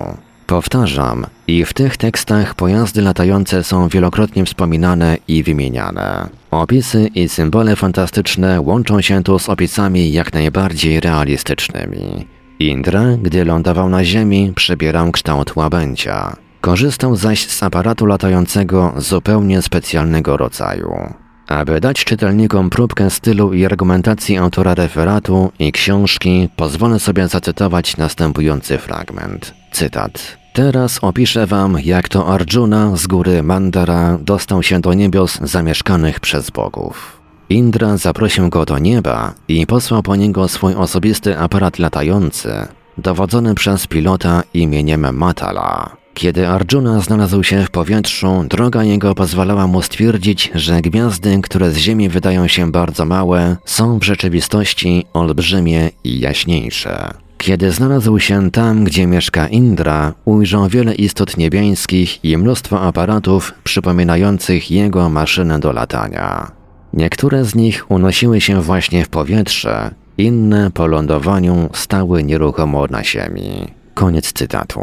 Powtarzam, 0.53 1.25
i 1.47 1.65
w 1.65 1.73
tych 1.73 1.97
tekstach 1.97 2.55
pojazdy 2.55 3.01
latające 3.01 3.63
są 3.63 3.87
wielokrotnie 3.87 4.45
wspominane 4.45 5.17
i 5.27 5.43
wymieniane. 5.43 6.29
Opisy 6.51 7.07
i 7.15 7.29
symbole 7.29 7.75
fantastyczne 7.75 8.61
łączą 8.61 9.01
się 9.01 9.23
tu 9.23 9.39
z 9.39 9.49
opisami 9.49 10.11
jak 10.11 10.33
najbardziej 10.33 10.99
realistycznymi. 10.99 12.27
Indra, 12.59 13.03
gdy 13.21 13.45
lądował 13.45 13.89
na 13.89 14.03
ziemi, 14.03 14.53
przybierał 14.55 15.11
kształt 15.11 15.55
łabędzia. 15.55 16.35
Korzystał 16.61 17.15
zaś 17.15 17.47
z 17.47 17.63
aparatu 17.63 18.05
latającego 18.05 18.93
zupełnie 18.97 19.61
specjalnego 19.61 20.37
rodzaju. 20.37 21.13
Aby 21.47 21.79
dać 21.81 22.05
czytelnikom 22.05 22.69
próbkę 22.69 23.09
stylu 23.09 23.53
i 23.53 23.65
argumentacji 23.65 24.37
autora 24.37 24.75
referatu 24.75 25.51
i 25.59 25.71
książki, 25.71 26.49
pozwolę 26.55 26.99
sobie 26.99 27.27
zacytować 27.27 27.97
następujący 27.97 28.77
fragment. 28.77 29.53
Cytat. 29.71 30.42
Teraz 30.53 30.99
opiszę 31.01 31.47
wam, 31.47 31.77
jak 31.83 32.09
to 32.09 32.27
Arjuna 32.33 32.95
z 32.95 33.07
góry 33.07 33.43
Mandara 33.43 34.17
dostał 34.21 34.63
się 34.63 34.81
do 34.81 34.93
niebios 34.93 35.39
zamieszkanych 35.41 36.19
przez 36.19 36.49
bogów. 36.49 37.21
Indra 37.49 37.97
zaprosił 37.97 38.49
go 38.49 38.65
do 38.65 38.79
nieba 38.79 39.33
i 39.47 39.67
posłał 39.67 40.03
po 40.03 40.15
niego 40.15 40.47
swój 40.47 40.75
osobisty 40.75 41.39
aparat 41.39 41.79
latający, 41.79 42.67
dowodzony 42.97 43.55
przez 43.55 43.87
pilota 43.87 44.43
imieniem 44.53 45.17
Matala. 45.17 45.97
Kiedy 46.13 46.47
Arjuna 46.47 46.99
znalazł 46.99 47.43
się 47.43 47.65
w 47.65 47.71
powietrzu, 47.71 48.45
droga 48.49 48.83
jego 48.83 49.15
pozwalała 49.15 49.67
mu 49.67 49.81
stwierdzić, 49.81 50.51
że 50.55 50.81
gwiazdy, 50.81 51.39
które 51.43 51.71
z 51.71 51.77
Ziemi 51.77 52.09
wydają 52.09 52.47
się 52.47 52.71
bardzo 52.71 53.05
małe, 53.05 53.57
są 53.65 53.99
w 53.99 54.03
rzeczywistości 54.03 55.05
olbrzymie 55.13 55.89
i 56.03 56.19
jaśniejsze. 56.19 57.22
Kiedy 57.43 57.71
znalazł 57.71 58.19
się 58.19 58.51
tam, 58.51 58.83
gdzie 58.83 59.07
mieszka 59.07 59.47
Indra, 59.47 60.13
ujrzał 60.25 60.67
wiele 60.67 60.95
istot 60.95 61.37
niebiańskich 61.37 62.25
i 62.25 62.37
mnóstwo 62.37 62.81
aparatów 62.81 63.53
przypominających 63.63 64.71
jego 64.71 65.09
maszynę 65.09 65.59
do 65.59 65.71
latania. 65.71 66.51
Niektóre 66.93 67.45
z 67.45 67.55
nich 67.55 67.91
unosiły 67.91 68.41
się 68.41 68.61
właśnie 68.61 69.05
w 69.05 69.09
powietrze, 69.09 69.91
inne 70.17 70.71
po 70.71 70.87
lądowaniu 70.87 71.69
stały 71.73 72.23
nieruchomo 72.23 72.87
na 72.87 73.03
ziemi. 73.03 73.67
Koniec 73.93 74.33
cytatu. 74.33 74.79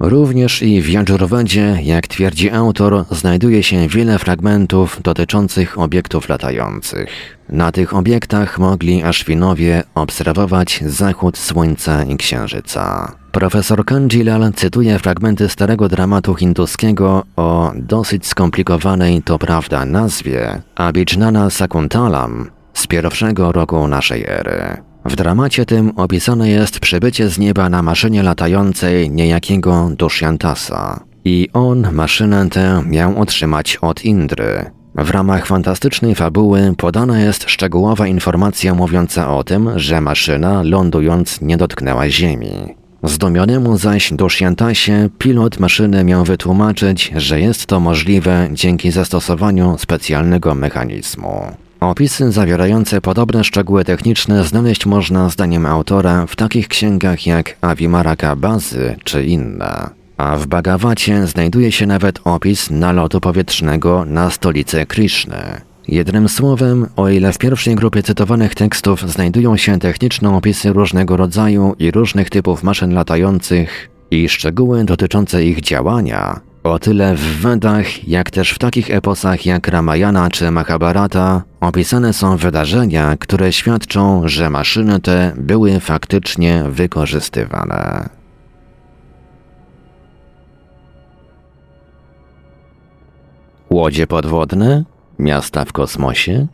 Również 0.00 0.62
i 0.62 0.82
w 0.82 0.88
Jadżurwedzie, 0.88 1.78
jak 1.82 2.06
twierdzi 2.06 2.50
autor, 2.50 3.04
znajduje 3.10 3.62
się 3.62 3.88
wiele 3.88 4.18
fragmentów 4.18 5.00
dotyczących 5.02 5.78
obiektów 5.78 6.28
latających. 6.28 7.38
Na 7.48 7.72
tych 7.72 7.94
obiektach 7.94 8.58
mogli 8.58 9.02
Aszwinowie 9.02 9.82
obserwować 9.94 10.84
zachód 10.86 11.38
Słońca 11.38 12.04
i 12.04 12.16
Księżyca. 12.16 13.12
Profesor 13.32 13.84
Kanjilal 13.84 14.52
cytuje 14.52 14.98
fragmenty 14.98 15.48
starego 15.48 15.88
dramatu 15.88 16.34
hinduskiego 16.34 17.22
o 17.36 17.72
dosyć 17.76 18.26
skomplikowanej, 18.26 19.22
to 19.22 19.38
prawda, 19.38 19.84
nazwie 19.84 20.62
Abhijnana 20.74 21.50
Sakuntalam 21.50 22.50
z 22.74 22.86
pierwszego 22.86 23.52
roku 23.52 23.88
naszej 23.88 24.24
ery. 24.26 24.93
W 25.04 25.16
dramacie 25.16 25.66
tym 25.66 25.92
opisane 25.96 26.48
jest 26.48 26.80
przybycie 26.80 27.28
z 27.28 27.38
nieba 27.38 27.68
na 27.68 27.82
maszynie 27.82 28.22
latającej 28.22 29.10
niejakiego 29.10 29.90
Dushyantasa. 29.98 31.04
I 31.24 31.48
on 31.52 31.92
maszynę 31.92 32.48
tę 32.50 32.82
miał 32.86 33.20
otrzymać 33.20 33.76
od 33.76 34.04
Indry. 34.04 34.70
W 34.94 35.10
ramach 35.10 35.46
fantastycznej 35.46 36.14
fabuły 36.14 36.74
podana 36.76 37.20
jest 37.20 37.50
szczegółowa 37.50 38.06
informacja 38.06 38.74
mówiąca 38.74 39.36
o 39.36 39.44
tym, 39.44 39.70
że 39.76 40.00
maszyna 40.00 40.62
lądując 40.62 41.40
nie 41.40 41.56
dotknęła 41.56 42.08
ziemi. 42.08 42.74
Zdumionemu 43.02 43.78
zaś 43.78 44.12
Dushyantasie 44.12 45.08
pilot 45.18 45.60
maszyny 45.60 46.04
miał 46.04 46.24
wytłumaczyć, 46.24 47.12
że 47.16 47.40
jest 47.40 47.66
to 47.66 47.80
możliwe 47.80 48.48
dzięki 48.52 48.90
zastosowaniu 48.90 49.78
specjalnego 49.78 50.54
mechanizmu. 50.54 51.63
Opisy 51.80 52.32
zawierające 52.32 53.00
podobne 53.00 53.44
szczegóły 53.44 53.84
techniczne 53.84 54.44
znaleźć 54.44 54.86
można 54.86 55.28
zdaniem 55.28 55.66
autora 55.66 56.26
w 56.26 56.36
takich 56.36 56.68
księgach 56.68 57.26
jak 57.26 57.56
Avimaraka 57.60 58.36
Bazy 58.36 58.96
czy 59.04 59.24
inne. 59.24 59.90
A 60.16 60.36
w 60.36 60.46
Bhagavacie 60.46 61.26
znajduje 61.26 61.72
się 61.72 61.86
nawet 61.86 62.20
opis 62.24 62.70
nalotu 62.70 63.20
powietrznego 63.20 64.04
na 64.04 64.30
stolicę 64.30 64.86
Krishny. 64.86 65.60
Jednym 65.88 66.28
słowem, 66.28 66.86
o 66.96 67.08
ile 67.08 67.32
w 67.32 67.38
pierwszej 67.38 67.74
grupie 67.74 68.02
cytowanych 68.02 68.54
tekstów 68.54 69.10
znajdują 69.10 69.56
się 69.56 69.78
techniczne 69.78 70.36
opisy 70.36 70.72
różnego 70.72 71.16
rodzaju 71.16 71.74
i 71.78 71.90
różnych 71.90 72.30
typów 72.30 72.62
maszyn 72.62 72.94
latających 72.94 73.90
i 74.10 74.28
szczegóły 74.28 74.84
dotyczące 74.84 75.44
ich 75.44 75.60
działania, 75.60 76.40
o 76.64 76.78
tyle 76.78 77.14
w 77.14 77.40
Wedach, 77.40 78.08
jak 78.08 78.30
też 78.30 78.50
w 78.50 78.58
takich 78.58 78.90
eposach 78.90 79.46
jak 79.46 79.68
Ramayana 79.68 80.30
czy 80.30 80.50
Mahabharata, 80.50 81.42
opisane 81.60 82.12
są 82.12 82.36
wydarzenia, 82.36 83.16
które 83.16 83.52
świadczą, 83.52 84.28
że 84.28 84.50
maszyny 84.50 85.00
te 85.00 85.32
były 85.36 85.80
faktycznie 85.80 86.64
wykorzystywane. 86.68 88.08
Łodzie 93.70 94.06
podwodne? 94.06 94.84
Miasta 95.18 95.64
w 95.64 95.72
kosmosie? 95.72 96.46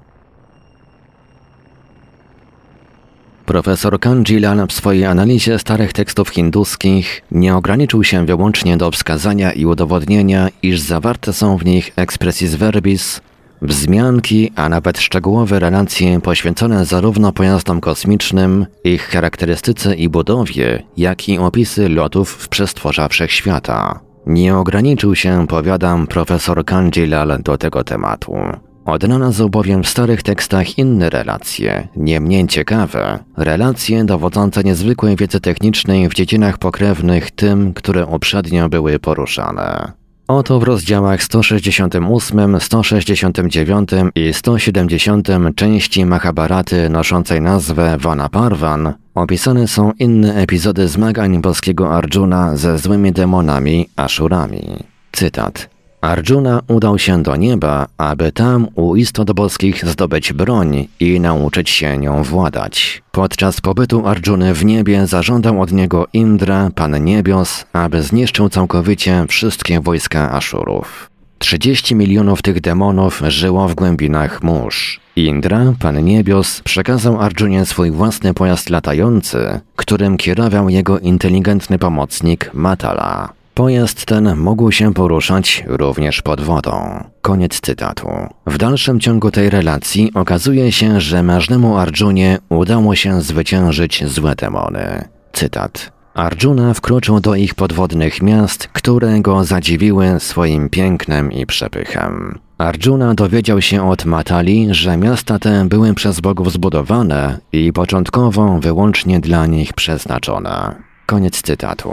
Profesor 3.50 4.00
Kanjilan 4.00 4.66
w 4.66 4.72
swojej 4.72 5.04
analizie 5.04 5.58
starych 5.58 5.92
tekstów 5.92 6.28
hinduskich 6.28 7.22
nie 7.30 7.56
ograniczył 7.56 8.04
się 8.04 8.26
wyłącznie 8.26 8.76
do 8.76 8.90
wskazania 8.90 9.52
i 9.52 9.66
udowodnienia, 9.66 10.48
iż 10.62 10.80
zawarte 10.80 11.32
są 11.32 11.56
w 11.56 11.64
nich 11.64 11.92
expressis 11.96 12.54
verbis, 12.54 13.20
wzmianki, 13.62 14.52
a 14.56 14.68
nawet 14.68 14.98
szczegółowe 14.98 15.58
relacje 15.58 16.20
poświęcone 16.20 16.84
zarówno 16.84 17.32
pojazdom 17.32 17.80
kosmicznym, 17.80 18.66
ich 18.84 19.02
charakterystyce 19.02 19.94
i 19.94 20.08
budowie, 20.08 20.82
jak 20.96 21.28
i 21.28 21.38
opisy 21.38 21.88
lotów 21.88 22.30
w 22.30 22.48
przestworza 22.48 23.08
wszechświata. 23.08 24.00
Nie 24.26 24.56
ograniczył 24.56 25.14
się, 25.14 25.46
powiadam, 25.46 26.06
profesor 26.06 26.64
Kanjilal 26.64 27.38
do 27.42 27.58
tego 27.58 27.84
tematu. 27.84 28.34
Odnalazł 28.84 29.48
bowiem 29.48 29.82
w 29.82 29.88
starych 29.88 30.22
tekstach 30.22 30.78
inne 30.78 31.10
relacje, 31.10 31.88
nie 31.96 32.20
mniej 32.20 32.46
ciekawe, 32.46 33.18
relacje 33.36 34.04
dowodzące 34.04 34.62
niezwykłej 34.62 35.16
wiedzy 35.16 35.40
technicznej 35.40 36.08
w 36.08 36.14
dziedzinach 36.14 36.58
pokrewnych 36.58 37.30
tym, 37.30 37.72
które 37.74 38.06
uprzednio 38.06 38.68
były 38.68 38.98
poruszane. 38.98 39.92
Oto 40.28 40.60
w 40.60 40.62
rozdziałach 40.62 41.22
168, 41.22 42.60
169 42.60 43.90
i 44.14 44.32
170 44.32 45.28
części 45.54 46.06
Mahabharaty 46.06 46.88
noszącej 46.90 47.40
nazwę 47.40 47.96
Vanaparvan 47.98 48.94
opisane 49.14 49.68
są 49.68 49.92
inne 49.98 50.34
epizody 50.34 50.88
zmagań 50.88 51.40
boskiego 51.40 51.94
Arjuna 51.96 52.56
ze 52.56 52.78
złymi 52.78 53.12
demonami 53.12 53.88
Ashurami. 53.96 54.76
Cytat. 55.12 55.79
Arjuna 56.00 56.60
udał 56.68 56.98
się 56.98 57.22
do 57.22 57.36
nieba, 57.36 57.86
aby 57.98 58.32
tam 58.32 58.68
u 58.74 58.96
istot 58.96 59.32
boskich 59.32 59.86
zdobyć 59.86 60.32
broń 60.32 60.88
i 61.00 61.20
nauczyć 61.20 61.70
się 61.70 61.98
nią 61.98 62.22
władać. 62.22 63.02
Podczas 63.12 63.60
pobytu 63.60 64.06
Arjuny 64.06 64.54
w 64.54 64.64
niebie 64.64 65.06
zażądał 65.06 65.60
od 65.62 65.72
niego 65.72 66.06
Indra, 66.12 66.70
pan 66.74 67.04
niebios, 67.04 67.64
aby 67.72 68.02
zniszczył 68.02 68.48
całkowicie 68.48 69.24
wszystkie 69.28 69.80
wojska 69.80 70.32
Aszurów. 70.32 71.10
30 71.38 71.94
milionów 71.94 72.42
tych 72.42 72.60
demonów 72.60 73.22
żyło 73.28 73.68
w 73.68 73.74
głębinach 73.74 74.42
mórz. 74.42 75.00
Indra, 75.16 75.72
pan 75.78 76.04
niebios, 76.04 76.60
przekazał 76.60 77.20
Arjunie 77.20 77.66
swój 77.66 77.90
własny 77.90 78.34
pojazd 78.34 78.70
latający, 78.70 79.60
którym 79.76 80.16
kierował 80.16 80.68
jego 80.68 80.98
inteligentny 80.98 81.78
pomocnik 81.78 82.50
Matala. 82.54 83.39
Pojazd 83.60 84.04
ten 84.04 84.36
mógł 84.36 84.72
się 84.72 84.94
poruszać 84.94 85.64
również 85.66 86.22
pod 86.22 86.40
wodą. 86.40 87.04
Koniec 87.22 87.60
cytatu. 87.60 88.08
W 88.46 88.58
dalszym 88.58 89.00
ciągu 89.00 89.30
tej 89.30 89.50
relacji 89.50 90.10
okazuje 90.14 90.72
się, 90.72 91.00
że 91.00 91.22
mażnemu 91.22 91.78
Arjunie 91.78 92.38
udało 92.48 92.94
się 92.94 93.20
zwyciężyć 93.20 94.04
złe 94.06 94.34
demony. 94.34 95.08
Cytat. 95.32 95.92
Arjuna 96.14 96.74
wkroczył 96.74 97.20
do 97.20 97.34
ich 97.34 97.54
podwodnych 97.54 98.22
miast, 98.22 98.68
które 98.68 99.20
go 99.20 99.44
zadziwiły 99.44 100.20
swoim 100.20 100.68
pięknem 100.68 101.32
i 101.32 101.46
przepychem. 101.46 102.38
Arjuna 102.58 103.14
dowiedział 103.14 103.60
się 103.60 103.90
od 103.90 104.04
Matali, 104.04 104.68
że 104.70 104.96
miasta 104.96 105.38
te 105.38 105.64
były 105.64 105.94
przez 105.94 106.20
bogów 106.20 106.52
zbudowane 106.52 107.38
i 107.52 107.72
początkowo 107.72 108.58
wyłącznie 108.60 109.20
dla 109.20 109.46
nich 109.46 109.72
przeznaczone. 109.72 110.74
Koniec 111.06 111.42
cytatu. 111.42 111.92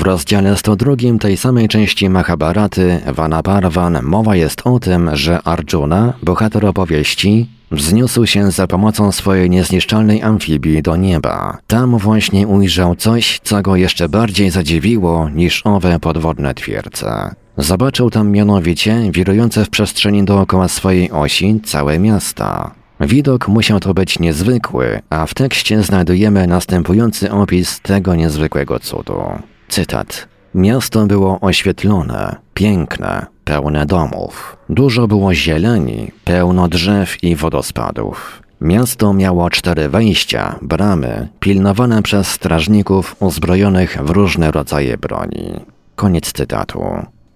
W 0.00 0.02
rozdziale 0.02 0.56
102 0.56 0.96
tej 1.20 1.36
samej 1.36 1.68
części 1.68 2.10
Mahabharaty 2.10 3.00
Vanaparvan 3.06 3.98
mowa 4.02 4.36
jest 4.36 4.62
o 4.64 4.78
tym, 4.78 5.10
że 5.12 5.42
Arjuna, 5.42 6.12
bohater 6.22 6.66
opowieści, 6.66 7.48
wzniósł 7.70 8.26
się 8.26 8.50
za 8.50 8.66
pomocą 8.66 9.12
swojej 9.12 9.50
niezniszczalnej 9.50 10.22
amfibii 10.22 10.82
do 10.82 10.96
nieba. 10.96 11.58
Tam 11.66 11.98
właśnie 11.98 12.48
ujrzał 12.48 12.96
coś, 12.96 13.40
co 13.44 13.62
go 13.62 13.76
jeszcze 13.76 14.08
bardziej 14.08 14.50
zadziwiło 14.50 15.28
niż 15.28 15.62
owe 15.66 16.00
podwodne 16.00 16.54
twierdze. 16.54 17.34
Zobaczył 17.56 18.10
tam 18.10 18.30
mianowicie 18.30 19.10
wirujące 19.12 19.64
w 19.64 19.70
przestrzeni 19.70 20.24
dookoła 20.24 20.68
swojej 20.68 21.10
osi 21.10 21.60
całe 21.64 21.98
miasta. 21.98 22.74
Widok 23.00 23.48
musiał 23.48 23.80
to 23.80 23.94
być 23.94 24.18
niezwykły, 24.18 25.00
a 25.10 25.26
w 25.26 25.34
tekście 25.34 25.82
znajdujemy 25.82 26.46
następujący 26.46 27.32
opis 27.32 27.80
tego 27.80 28.14
niezwykłego 28.14 28.78
cudu. 28.78 29.22
Cytat. 29.70 30.28
Miasto 30.54 31.06
było 31.06 31.40
oświetlone, 31.40 32.36
piękne, 32.54 33.26
pełne 33.44 33.86
domów. 33.86 34.56
Dużo 34.68 35.08
było 35.08 35.34
zieleni, 35.34 36.12
pełno 36.24 36.68
drzew 36.68 37.24
i 37.24 37.36
wodospadów. 37.36 38.42
Miasto 38.60 39.12
miało 39.12 39.50
cztery 39.50 39.88
wejścia, 39.88 40.58
bramy, 40.62 41.28
pilnowane 41.40 42.02
przez 42.02 42.28
strażników 42.28 43.16
uzbrojonych 43.20 43.98
w 44.02 44.10
różne 44.10 44.50
rodzaje 44.50 44.98
broni. 44.98 45.60
Koniec 45.96 46.32
cytatu. 46.32 46.82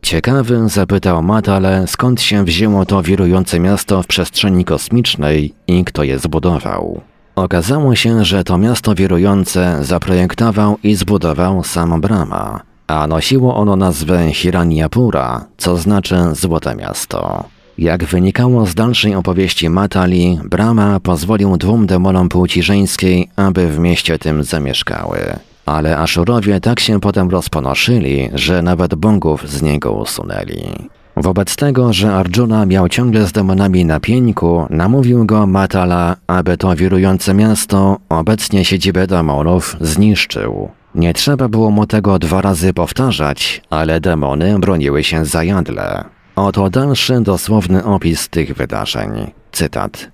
Ciekawy 0.02 0.68
zapytał 0.68 1.22
Matale, 1.22 1.84
skąd 1.86 2.22
się 2.22 2.44
wzięło 2.44 2.84
to 2.86 3.02
wirujące 3.02 3.60
miasto 3.60 4.02
w 4.02 4.06
przestrzeni 4.06 4.64
kosmicznej 4.64 5.54
i 5.66 5.84
kto 5.84 6.02
je 6.02 6.18
zbudował. 6.18 7.00
Okazało 7.36 7.94
się, 7.94 8.24
że 8.24 8.44
to 8.44 8.58
miasto 8.58 8.94
wirujące 8.94 9.84
zaprojektował 9.84 10.78
i 10.82 10.94
zbudował 10.94 11.64
sam 11.64 12.00
Brahma, 12.00 12.60
a 12.86 13.06
nosiło 13.06 13.56
ono 13.56 13.76
nazwę 13.76 14.32
Hiranyapura, 14.32 15.44
co 15.56 15.76
znaczy 15.76 16.16
Złote 16.32 16.74
Miasto. 16.74 17.44
Jak 17.78 18.04
wynikało 18.04 18.66
z 18.66 18.74
dalszej 18.74 19.14
opowieści 19.14 19.70
Matali, 19.70 20.38
Brahma 20.44 21.00
pozwolił 21.00 21.56
dwóm 21.56 21.86
demonom 21.86 22.28
płci 22.28 22.62
żeńskiej, 22.62 23.30
aby 23.36 23.68
w 23.68 23.78
mieście 23.78 24.18
tym 24.18 24.44
zamieszkały. 24.44 25.18
Ale 25.66 25.98
Aszurowie 25.98 26.60
tak 26.60 26.80
się 26.80 27.00
potem 27.00 27.30
rozponoszyli, 27.30 28.30
że 28.34 28.62
nawet 28.62 28.94
bogów 28.94 29.50
z 29.50 29.62
niego 29.62 29.92
usunęli. 29.92 30.88
Wobec 31.16 31.56
tego, 31.56 31.92
że 31.92 32.14
Arjuna 32.14 32.66
miał 32.66 32.88
ciągle 32.88 33.26
z 33.26 33.32
demonami 33.32 33.84
na 33.84 34.00
pieńku, 34.00 34.66
namówił 34.70 35.26
go 35.26 35.46
Matala, 35.46 36.16
aby 36.26 36.56
to 36.56 36.76
wirujące 36.76 37.34
miasto, 37.34 37.98
obecnie 38.08 38.64
siedzibę 38.64 39.06
demonów, 39.06 39.76
zniszczył. 39.80 40.68
Nie 40.94 41.14
trzeba 41.14 41.48
było 41.48 41.70
mu 41.70 41.86
tego 41.86 42.18
dwa 42.18 42.40
razy 42.40 42.72
powtarzać, 42.72 43.62
ale 43.70 44.00
demony 44.00 44.58
broniły 44.58 45.04
się 45.04 45.24
zajadle. 45.24 46.04
Oto 46.36 46.70
dalszy 46.70 47.20
dosłowny 47.20 47.84
opis 47.84 48.28
tych 48.28 48.54
wydarzeń. 48.56 49.30
Cytat. 49.52 50.13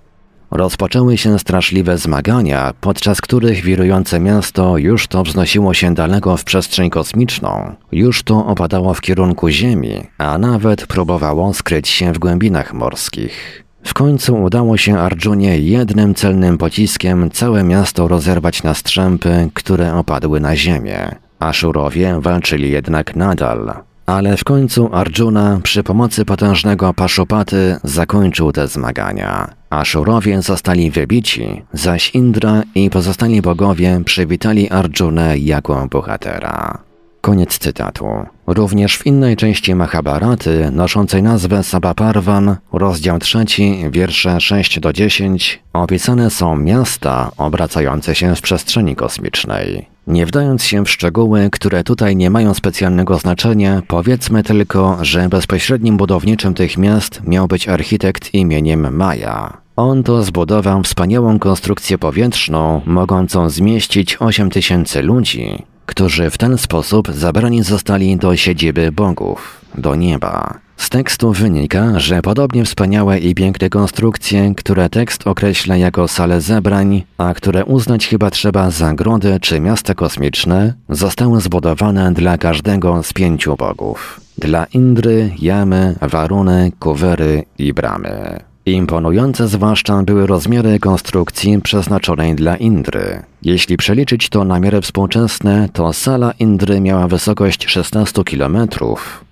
Rozpoczęły 0.51 1.17
się 1.17 1.39
straszliwe 1.39 1.97
zmagania, 1.97 2.73
podczas 2.81 3.21
których 3.21 3.61
wirujące 3.63 4.19
miasto 4.19 4.77
już 4.77 5.07
to 5.07 5.23
wznosiło 5.23 5.73
się 5.73 5.93
daleko 5.93 6.37
w 6.37 6.43
przestrzeń 6.43 6.89
kosmiczną, 6.89 7.75
już 7.91 8.23
to 8.23 8.45
opadało 8.45 8.93
w 8.93 9.01
kierunku 9.01 9.49
Ziemi, 9.49 10.03
a 10.17 10.37
nawet 10.37 10.87
próbowało 10.87 11.53
skryć 11.53 11.87
się 11.87 12.13
w 12.13 12.19
głębinach 12.19 12.73
morskich. 12.73 13.63
W 13.83 13.93
końcu 13.93 14.43
udało 14.43 14.77
się 14.77 14.99
Arjunie 14.99 15.59
jednym 15.59 16.15
celnym 16.15 16.57
pociskiem 16.57 17.29
całe 17.31 17.63
miasto 17.63 18.07
rozerwać 18.07 18.63
na 18.63 18.73
strzępy, 18.73 19.49
które 19.53 19.95
opadły 19.95 20.39
na 20.39 20.55
ziemię. 20.55 21.15
Aszurowie 21.39 22.19
walczyli 22.21 22.71
jednak 22.71 23.15
nadal. 23.15 23.73
Ale 24.11 24.37
w 24.37 24.43
końcu 24.43 24.89
Arjuna 24.93 25.59
przy 25.63 25.83
pomocy 25.83 26.25
potężnego 26.25 26.93
Paszupaty 26.93 27.77
zakończył 27.83 28.51
te 28.51 28.67
zmagania. 28.67 29.53
Aszurowie 29.69 30.41
zostali 30.41 30.91
wybici, 30.91 31.61
zaś 31.73 32.09
Indra 32.15 32.63
i 32.75 32.89
pozostali 32.89 33.41
bogowie 33.41 34.01
przywitali 34.05 34.69
Arjunę 34.69 35.37
jako 35.37 35.87
bohatera. 35.91 36.77
Koniec 37.21 37.57
cytatu. 37.57 38.05
Również 38.47 38.97
w 38.97 39.05
innej 39.05 39.35
części 39.35 39.75
Mahabharaty, 39.75 40.71
noszącej 40.71 41.23
nazwę 41.23 41.63
Sabaparvan, 41.63 42.55
rozdział 42.73 43.19
trzeci, 43.19 43.85
wiersze 43.91 44.41
6 44.41 44.79
do 44.79 44.93
10, 44.93 45.63
opisane 45.73 46.29
są 46.29 46.55
miasta 46.55 47.31
obracające 47.37 48.15
się 48.15 48.35
w 48.35 48.41
przestrzeni 48.41 48.95
kosmicznej. 48.95 49.90
Nie 50.07 50.25
wdając 50.25 50.63
się 50.63 50.85
w 50.85 50.89
szczegóły, 50.89 51.49
które 51.51 51.83
tutaj 51.83 52.15
nie 52.15 52.29
mają 52.29 52.53
specjalnego 52.53 53.17
znaczenia, 53.17 53.81
powiedzmy 53.87 54.43
tylko, 54.43 54.97
że 55.01 55.29
bezpośrednim 55.29 55.97
budowniczym 55.97 56.53
tych 56.53 56.77
miast 56.77 57.21
miał 57.23 57.47
być 57.47 57.69
architekt 57.69 58.33
imieniem 58.33 58.95
Maja. 58.95 59.57
On 59.75 60.03
to 60.03 60.23
zbudował 60.23 60.83
wspaniałą 60.83 61.39
konstrukcję 61.39 61.97
powietrzną, 61.97 62.81
mogącą 62.85 63.49
zmieścić 63.49 64.17
8 64.19 64.49
tysięcy 64.49 65.01
ludzi, 65.01 65.63
którzy 65.91 66.29
w 66.29 66.37
ten 66.37 66.57
sposób 66.57 67.11
zabrani 67.11 67.63
zostali 67.63 68.17
do 68.17 68.35
siedziby 68.35 68.91
bogów, 68.91 69.61
do 69.75 69.95
nieba. 69.95 70.59
Z 70.77 70.89
tekstu 70.89 71.33
wynika, 71.33 71.99
że 71.99 72.21
podobnie 72.21 72.65
wspaniałe 72.65 73.19
i 73.19 73.35
piękne 73.35 73.69
konstrukcje, 73.69 74.55
które 74.55 74.89
tekst 74.89 75.27
określa 75.27 75.77
jako 75.77 76.07
sale 76.07 76.41
zebrań, 76.41 77.03
a 77.17 77.33
które 77.33 77.65
uznać 77.65 78.07
chyba 78.07 78.29
trzeba 78.29 78.69
za 78.69 78.93
grody 78.93 79.37
czy 79.41 79.59
miasta 79.59 79.93
kosmiczne, 79.93 80.73
zostały 80.89 81.41
zbudowane 81.41 82.13
dla 82.13 82.37
każdego 82.37 83.03
z 83.03 83.13
pięciu 83.13 83.55
bogów. 83.55 84.21
Dla 84.37 84.65
Indry, 84.65 85.31
Jamy, 85.39 85.95
Waruny, 86.01 86.71
Kuwery 86.79 87.43
i 87.57 87.73
Bramy. 87.73 88.50
Imponujące 88.65 89.47
zwłaszcza 89.47 90.03
były 90.03 90.27
rozmiary 90.27 90.79
konstrukcji 90.79 91.61
przeznaczonej 91.61 92.35
dla 92.35 92.57
Indry. 92.57 93.23
Jeśli 93.41 93.77
przeliczyć 93.77 94.29
to 94.29 94.43
na 94.43 94.59
miary 94.59 94.81
współczesne, 94.81 95.69
to 95.73 95.93
sala 95.93 96.31
Indry 96.39 96.81
miała 96.81 97.07
wysokość 97.07 97.69
16 97.69 98.23
km, 98.23 98.57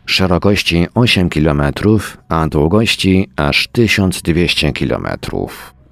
szerokości 0.06 0.88
8 0.96 1.30
km, 1.30 1.62
a 2.30 2.48
długości 2.48 3.30
aż 3.36 3.68
1200 3.68 4.74
km. 4.74 5.08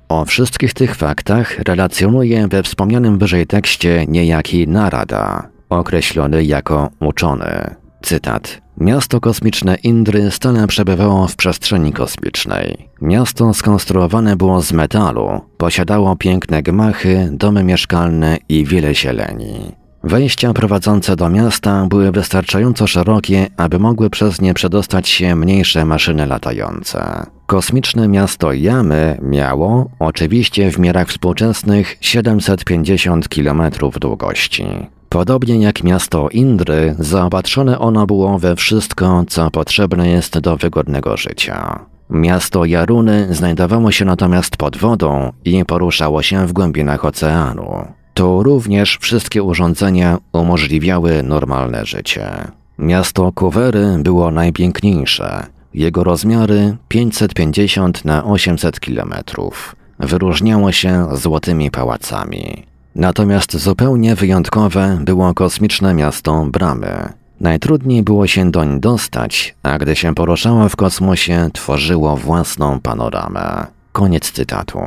O 0.10 0.26
wszystkich 0.26 0.74
tych 0.74 0.96
faktach 0.96 1.60
relacjonuje 1.60 2.48
we 2.48 2.64
wspomnianym 2.64 3.18
wyżej 3.18 3.48
tekście 3.48 4.06
niejaki 4.08 4.68
Narada, 4.68 5.48
określony 5.70 6.44
jako 6.44 6.90
uczony. 7.00 7.76
Cytat. 8.02 8.62
Miasto 8.78 9.20
kosmiczne 9.20 9.76
Indry 9.76 10.32
stale 10.32 10.68
przebywało 10.68 11.28
w 11.28 11.36
przestrzeni 11.36 11.94
kosmicznej. 11.94 12.90
Miasto 13.02 13.54
skonstruowane 13.54 14.36
było 14.36 14.62
z 14.62 14.72
metalu, 14.72 15.42
posiadało 15.58 16.16
piękne 16.16 16.64
gmachy, 16.64 17.30
domy 17.32 17.64
mieszkalne 17.64 18.38
i 18.50 18.66
wiele 18.66 18.96
zieleni. 18.96 19.76
Wejścia 20.04 20.54
prowadzące 20.54 21.16
do 21.16 21.30
miasta 21.30 21.86
były 21.90 22.12
wystarczająco 22.12 22.88
szerokie, 22.88 23.48
aby 23.58 23.80
mogły 23.80 24.10
przez 24.10 24.42
nie 24.42 24.54
przedostać 24.54 25.10
się 25.10 25.36
mniejsze 25.36 25.86
maszyny 25.86 26.28
latające. 26.28 27.26
Kosmiczne 27.46 28.08
miasto 28.08 28.54
Jamy 28.54 29.18
miało, 29.22 29.90
oczywiście 30.00 30.72
w 30.72 30.80
miarach 30.80 31.08
współczesnych, 31.08 31.98
750 32.02 33.28
km 33.30 33.62
długości. 34.00 34.66
Podobnie 35.10 35.62
jak 35.62 35.84
miasto 35.84 36.30
Indry, 36.30 36.96
zaopatrzone 37.00 37.80
ono 37.80 38.06
było 38.06 38.40
we 38.40 38.56
wszystko, 38.56 39.24
co 39.28 39.52
potrzebne 39.52 40.10
jest 40.10 40.40
do 40.40 40.58
wygodnego 40.58 41.18
życia. 41.18 41.80
Miasto 42.10 42.66
Jaruny 42.66 43.28
znajdowało 43.36 43.92
się 43.92 44.06
natomiast 44.06 44.58
pod 44.58 44.78
wodą 44.78 45.32
i 45.46 45.66
poruszało 45.66 46.22
się 46.22 46.48
w 46.48 46.54
głębinach 46.54 47.06
oceanu. 47.06 47.97
Tu 48.18 48.44
również 48.44 48.98
wszystkie 49.02 49.44
urządzenia 49.44 50.18
umożliwiały 50.34 51.24
normalne 51.24 51.86
życie. 51.86 52.30
Miasto 52.78 53.32
Kuwery 53.32 53.98
było 54.00 54.32
najpiękniejsze. 54.32 55.46
Jego 55.74 56.04
rozmiary 56.04 56.78
550 56.88 58.06
na 58.06 58.26
800 58.26 58.80
kilometrów. 58.80 59.76
Wyróżniało 60.00 60.72
się 60.72 61.08
złotymi 61.12 61.72
pałacami. 61.72 62.64
Natomiast 62.96 63.58
zupełnie 63.58 64.16
wyjątkowe 64.16 64.98
było 65.02 65.34
kosmiczne 65.34 65.94
miasto 65.94 66.46
Bramy. 66.52 67.14
Najtrudniej 67.40 68.04
było 68.04 68.28
się 68.28 68.52
doń 68.52 68.80
dostać, 68.80 69.56
a 69.64 69.78
gdy 69.78 69.96
się 69.96 70.16
poruszało 70.16 70.70
w 70.70 70.76
kosmosie, 70.76 71.50
tworzyło 71.54 72.18
własną 72.18 72.80
panoramę. 72.80 73.68
Koniec 73.92 74.32
cytatu. 74.32 74.80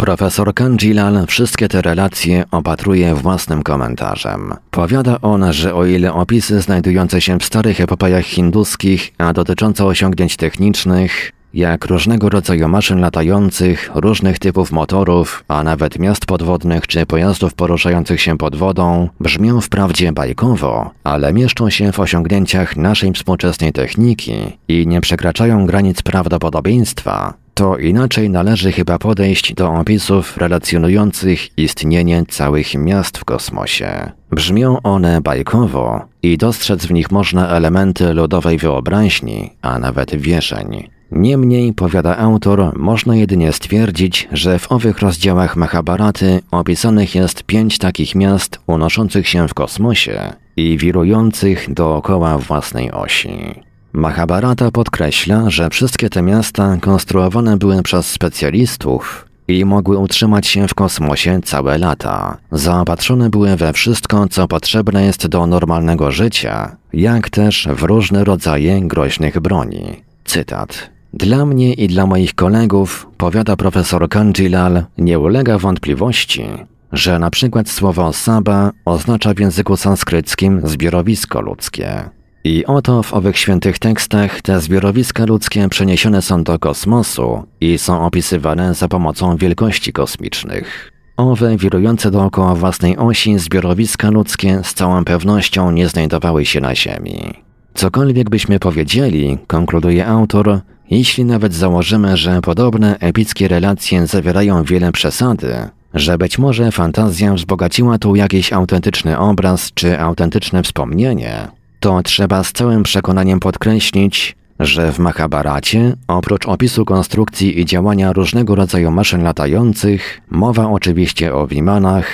Profesor 0.00 0.54
Kanjilal 0.54 1.26
wszystkie 1.26 1.68
te 1.68 1.82
relacje 1.82 2.44
opatruje 2.50 3.14
własnym 3.14 3.62
komentarzem. 3.62 4.54
Powiada 4.70 5.20
on, 5.20 5.52
że 5.52 5.74
o 5.74 5.86
ile 5.86 6.12
opisy 6.12 6.60
znajdujące 6.60 7.20
się 7.20 7.38
w 7.38 7.44
starych 7.44 7.80
epopejach 7.80 8.24
hinduskich, 8.24 9.12
a 9.18 9.32
dotyczące 9.32 9.84
osiągnięć 9.84 10.36
technicznych, 10.36 11.32
jak 11.54 11.84
różnego 11.84 12.28
rodzaju 12.28 12.68
maszyn 12.68 13.00
latających, 13.00 13.90
różnych 13.94 14.38
typów 14.38 14.72
motorów, 14.72 15.44
a 15.48 15.62
nawet 15.62 15.98
miast 15.98 16.26
podwodnych 16.26 16.86
czy 16.86 17.06
pojazdów 17.06 17.54
poruszających 17.54 18.20
się 18.20 18.38
pod 18.38 18.56
wodą, 18.56 19.08
brzmią 19.20 19.60
wprawdzie 19.60 20.12
bajkowo, 20.12 20.90
ale 21.04 21.32
mieszczą 21.32 21.70
się 21.70 21.92
w 21.92 22.00
osiągnięciach 22.00 22.76
naszej 22.76 23.12
współczesnej 23.12 23.72
techniki 23.72 24.58
i 24.68 24.86
nie 24.86 25.00
przekraczają 25.00 25.66
granic 25.66 26.02
prawdopodobieństwa, 26.02 27.34
to 27.60 27.78
inaczej 27.78 28.30
należy 28.30 28.72
chyba 28.72 28.98
podejść 28.98 29.54
do 29.54 29.72
opisów 29.74 30.36
relacjonujących 30.36 31.58
istnienie 31.58 32.24
całych 32.28 32.74
miast 32.74 33.18
w 33.18 33.24
kosmosie. 33.24 34.12
Brzmią 34.30 34.82
one 34.82 35.20
bajkowo 35.20 36.04
i 36.22 36.38
dostrzec 36.38 36.86
w 36.86 36.90
nich 36.90 37.10
można 37.10 37.48
elementy 37.48 38.14
ludowej 38.14 38.58
wyobraźni, 38.58 39.50
a 39.62 39.78
nawet 39.78 40.16
wierzeń. 40.16 40.88
Niemniej, 41.10 41.72
powiada 41.72 42.16
autor, 42.16 42.78
można 42.78 43.16
jedynie 43.16 43.52
stwierdzić, 43.52 44.28
że 44.32 44.58
w 44.58 44.72
owych 44.72 44.98
rozdziałach 44.98 45.56
Mahabharaty 45.56 46.40
opisanych 46.50 47.14
jest 47.14 47.42
pięć 47.42 47.78
takich 47.78 48.14
miast 48.14 48.60
unoszących 48.66 49.28
się 49.28 49.48
w 49.48 49.54
kosmosie 49.54 50.32
i 50.56 50.78
wirujących 50.78 51.74
dookoła 51.74 52.38
własnej 52.38 52.90
osi. 52.90 53.69
Mahabharata 53.92 54.70
podkreśla, 54.70 55.50
że 55.50 55.70
wszystkie 55.70 56.10
te 56.10 56.22
miasta 56.22 56.76
konstruowane 56.80 57.56
były 57.56 57.82
przez 57.82 58.06
specjalistów 58.06 59.26
i 59.48 59.64
mogły 59.64 59.98
utrzymać 59.98 60.46
się 60.46 60.68
w 60.68 60.74
kosmosie 60.74 61.40
całe 61.44 61.78
lata. 61.78 62.36
Zaopatrzone 62.52 63.30
były 63.30 63.56
we 63.56 63.72
wszystko, 63.72 64.28
co 64.28 64.48
potrzebne 64.48 65.04
jest 65.04 65.26
do 65.26 65.46
normalnego 65.46 66.10
życia, 66.10 66.76
jak 66.92 67.30
też 67.30 67.68
w 67.76 67.82
różne 67.82 68.24
rodzaje 68.24 68.80
groźnych 68.80 69.40
broni. 69.40 70.02
Cytat. 70.24 70.90
Dla 71.14 71.46
mnie 71.46 71.72
i 71.72 71.88
dla 71.88 72.06
moich 72.06 72.34
kolegów, 72.34 73.06
powiada 73.16 73.56
profesor 73.56 74.08
Kanjilal, 74.08 74.84
nie 74.98 75.18
ulega 75.18 75.58
wątpliwości, 75.58 76.44
że 76.92 77.18
na 77.18 77.30
przykład 77.30 77.68
słowo 77.68 78.12
saba 78.12 78.70
oznacza 78.84 79.34
w 79.34 79.38
języku 79.38 79.76
sanskryckim 79.76 80.60
zbiorowisko 80.64 81.40
ludzkie. 81.40 82.19
I 82.44 82.66
oto 82.66 83.02
w 83.02 83.14
owych 83.14 83.38
świętych 83.38 83.78
tekstach 83.78 84.42
te 84.42 84.60
zbiorowiska 84.60 85.26
ludzkie 85.26 85.68
przeniesione 85.68 86.22
są 86.22 86.44
do 86.44 86.58
kosmosu 86.58 87.42
i 87.60 87.78
są 87.78 88.06
opisywane 88.06 88.74
za 88.74 88.88
pomocą 88.88 89.36
wielkości 89.36 89.92
kosmicznych. 89.92 90.92
Owe 91.16 91.56
wirujące 91.56 92.10
dookoła 92.10 92.54
własnej 92.54 92.96
osi 92.96 93.38
zbiorowiska 93.38 94.10
ludzkie 94.10 94.60
z 94.64 94.74
całą 94.74 95.04
pewnością 95.04 95.70
nie 95.70 95.88
znajdowały 95.88 96.44
się 96.44 96.60
na 96.60 96.74
Ziemi. 96.74 97.34
Cokolwiek 97.74 98.30
byśmy 98.30 98.58
powiedzieli, 98.58 99.38
konkluduje 99.46 100.06
autor, 100.06 100.60
jeśli 100.90 101.24
nawet 101.24 101.54
założymy, 101.54 102.16
że 102.16 102.40
podobne 102.40 102.98
epickie 102.98 103.48
relacje 103.48 104.06
zawierają 104.06 104.64
wiele 104.64 104.92
przesady, 104.92 105.54
że 105.94 106.18
być 106.18 106.38
może 106.38 106.72
fantazja 106.72 107.34
wzbogaciła 107.34 107.98
tu 107.98 108.16
jakiś 108.16 108.52
autentyczny 108.52 109.18
obraz 109.18 109.72
czy 109.74 110.00
autentyczne 110.00 110.62
wspomnienie, 110.62 111.48
to 111.80 112.02
trzeba 112.02 112.44
z 112.44 112.52
całym 112.52 112.82
przekonaniem 112.82 113.40
podkreślić, 113.40 114.36
że 114.60 114.92
w 114.92 114.98
Mahabharacie, 114.98 115.96
oprócz 116.08 116.46
opisu 116.48 116.84
konstrukcji 116.84 117.60
i 117.60 117.64
działania 117.64 118.12
różnego 118.12 118.54
rodzaju 118.54 118.90
maszyn 118.90 119.22
latających, 119.22 120.20
mowa 120.30 120.70
oczywiście 120.70 121.34
o 121.34 121.46
Wimanach, 121.46 122.06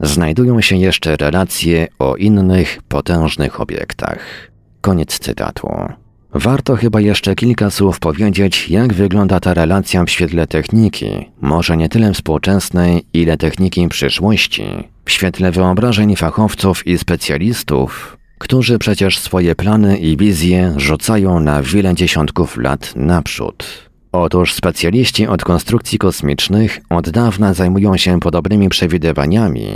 znajdują 0.00 0.60
się 0.60 0.76
jeszcze 0.76 1.16
relacje 1.16 1.88
o 1.98 2.16
innych 2.16 2.80
potężnych 2.88 3.60
obiektach. 3.60 4.18
Koniec 4.80 5.18
cytatu. 5.18 5.68
Warto 6.34 6.76
chyba 6.76 7.00
jeszcze 7.00 7.34
kilka 7.34 7.70
słów 7.70 7.98
powiedzieć, 7.98 8.70
jak 8.70 8.92
wygląda 8.92 9.40
ta 9.40 9.54
relacja 9.54 10.04
w 10.04 10.10
świetle 10.10 10.46
techniki, 10.46 11.30
może 11.40 11.76
nie 11.76 11.88
tyle 11.88 12.12
współczesnej, 12.12 13.06
ile 13.12 13.36
techniki 13.36 13.88
przyszłości, 13.88 14.64
w 15.04 15.10
świetle 15.10 15.50
wyobrażeń 15.50 16.16
fachowców 16.16 16.86
i 16.86 16.98
specjalistów, 16.98 18.16
którzy 18.42 18.78
przecież 18.78 19.18
swoje 19.18 19.54
plany 19.54 19.98
i 19.98 20.16
wizje 20.16 20.74
rzucają 20.76 21.40
na 21.40 21.62
wiele 21.62 21.94
dziesiątków 21.94 22.56
lat 22.56 22.92
naprzód. 22.96 23.64
Otóż 24.12 24.54
specjaliści 24.54 25.26
od 25.26 25.44
konstrukcji 25.44 25.98
kosmicznych 25.98 26.80
od 26.90 27.10
dawna 27.10 27.54
zajmują 27.54 27.96
się 27.96 28.20
podobnymi 28.20 28.68
przewidywaniami 28.68 29.66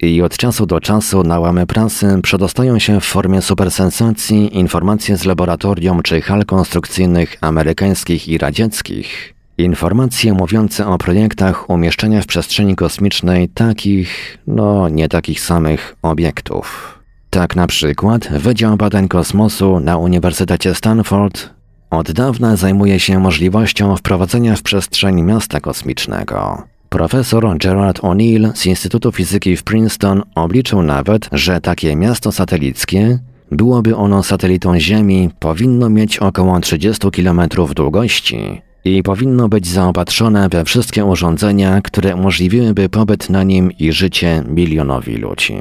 i 0.00 0.22
od 0.22 0.36
czasu 0.36 0.66
do 0.66 0.80
czasu 0.80 1.22
na 1.22 1.40
łamy 1.40 1.66
prasy 1.66 2.18
przedostają 2.22 2.78
się 2.78 3.00
w 3.00 3.04
formie 3.04 3.42
supersensacji 3.42 4.58
informacje 4.58 5.16
z 5.16 5.24
laboratorium 5.24 6.02
czy 6.02 6.20
hal 6.20 6.44
konstrukcyjnych 6.44 7.36
amerykańskich 7.40 8.28
i 8.28 8.38
radzieckich. 8.38 9.34
Informacje 9.58 10.32
mówiące 10.32 10.86
o 10.86 10.98
projektach 10.98 11.70
umieszczenia 11.70 12.22
w 12.22 12.26
przestrzeni 12.26 12.76
kosmicznej 12.76 13.48
takich, 13.48 14.38
no 14.46 14.88
nie 14.88 15.08
takich 15.08 15.40
samych 15.40 15.96
obiektów. 16.02 16.95
Tak 17.30 17.56
na 17.56 17.66
przykład 17.66 18.28
Wydział 18.28 18.76
Badań 18.76 19.08
Kosmosu 19.08 19.80
na 19.80 19.96
Uniwersytecie 19.96 20.74
Stanford 20.74 21.56
od 21.90 22.12
dawna 22.12 22.56
zajmuje 22.56 23.00
się 23.00 23.18
możliwością 23.18 23.96
wprowadzenia 23.96 24.56
w 24.56 24.62
przestrzeń 24.62 25.22
miasta 25.22 25.60
kosmicznego. 25.60 26.62
Profesor 26.88 27.58
Gerard 27.58 28.00
O'Neill 28.00 28.52
z 28.54 28.66
Instytutu 28.66 29.12
Fizyki 29.12 29.56
w 29.56 29.62
Princeton 29.62 30.22
obliczył 30.34 30.82
nawet, 30.82 31.28
że 31.32 31.60
takie 31.60 31.96
miasto 31.96 32.32
satelickie, 32.32 33.18
byłoby 33.52 33.96
ono 33.96 34.22
satelitą 34.22 34.80
Ziemi, 34.80 35.30
powinno 35.38 35.90
mieć 35.90 36.18
około 36.18 36.60
30 36.60 37.10
km 37.10 37.40
długości 37.76 38.62
i 38.84 39.02
powinno 39.02 39.48
być 39.48 39.66
zaopatrzone 39.66 40.48
we 40.48 40.64
wszystkie 40.64 41.04
urządzenia, 41.04 41.80
które 41.80 42.14
umożliwiłyby 42.14 42.88
pobyt 42.88 43.30
na 43.30 43.42
nim 43.42 43.72
i 43.72 43.92
życie 43.92 44.42
milionowi 44.48 45.16
ludzi. 45.16 45.56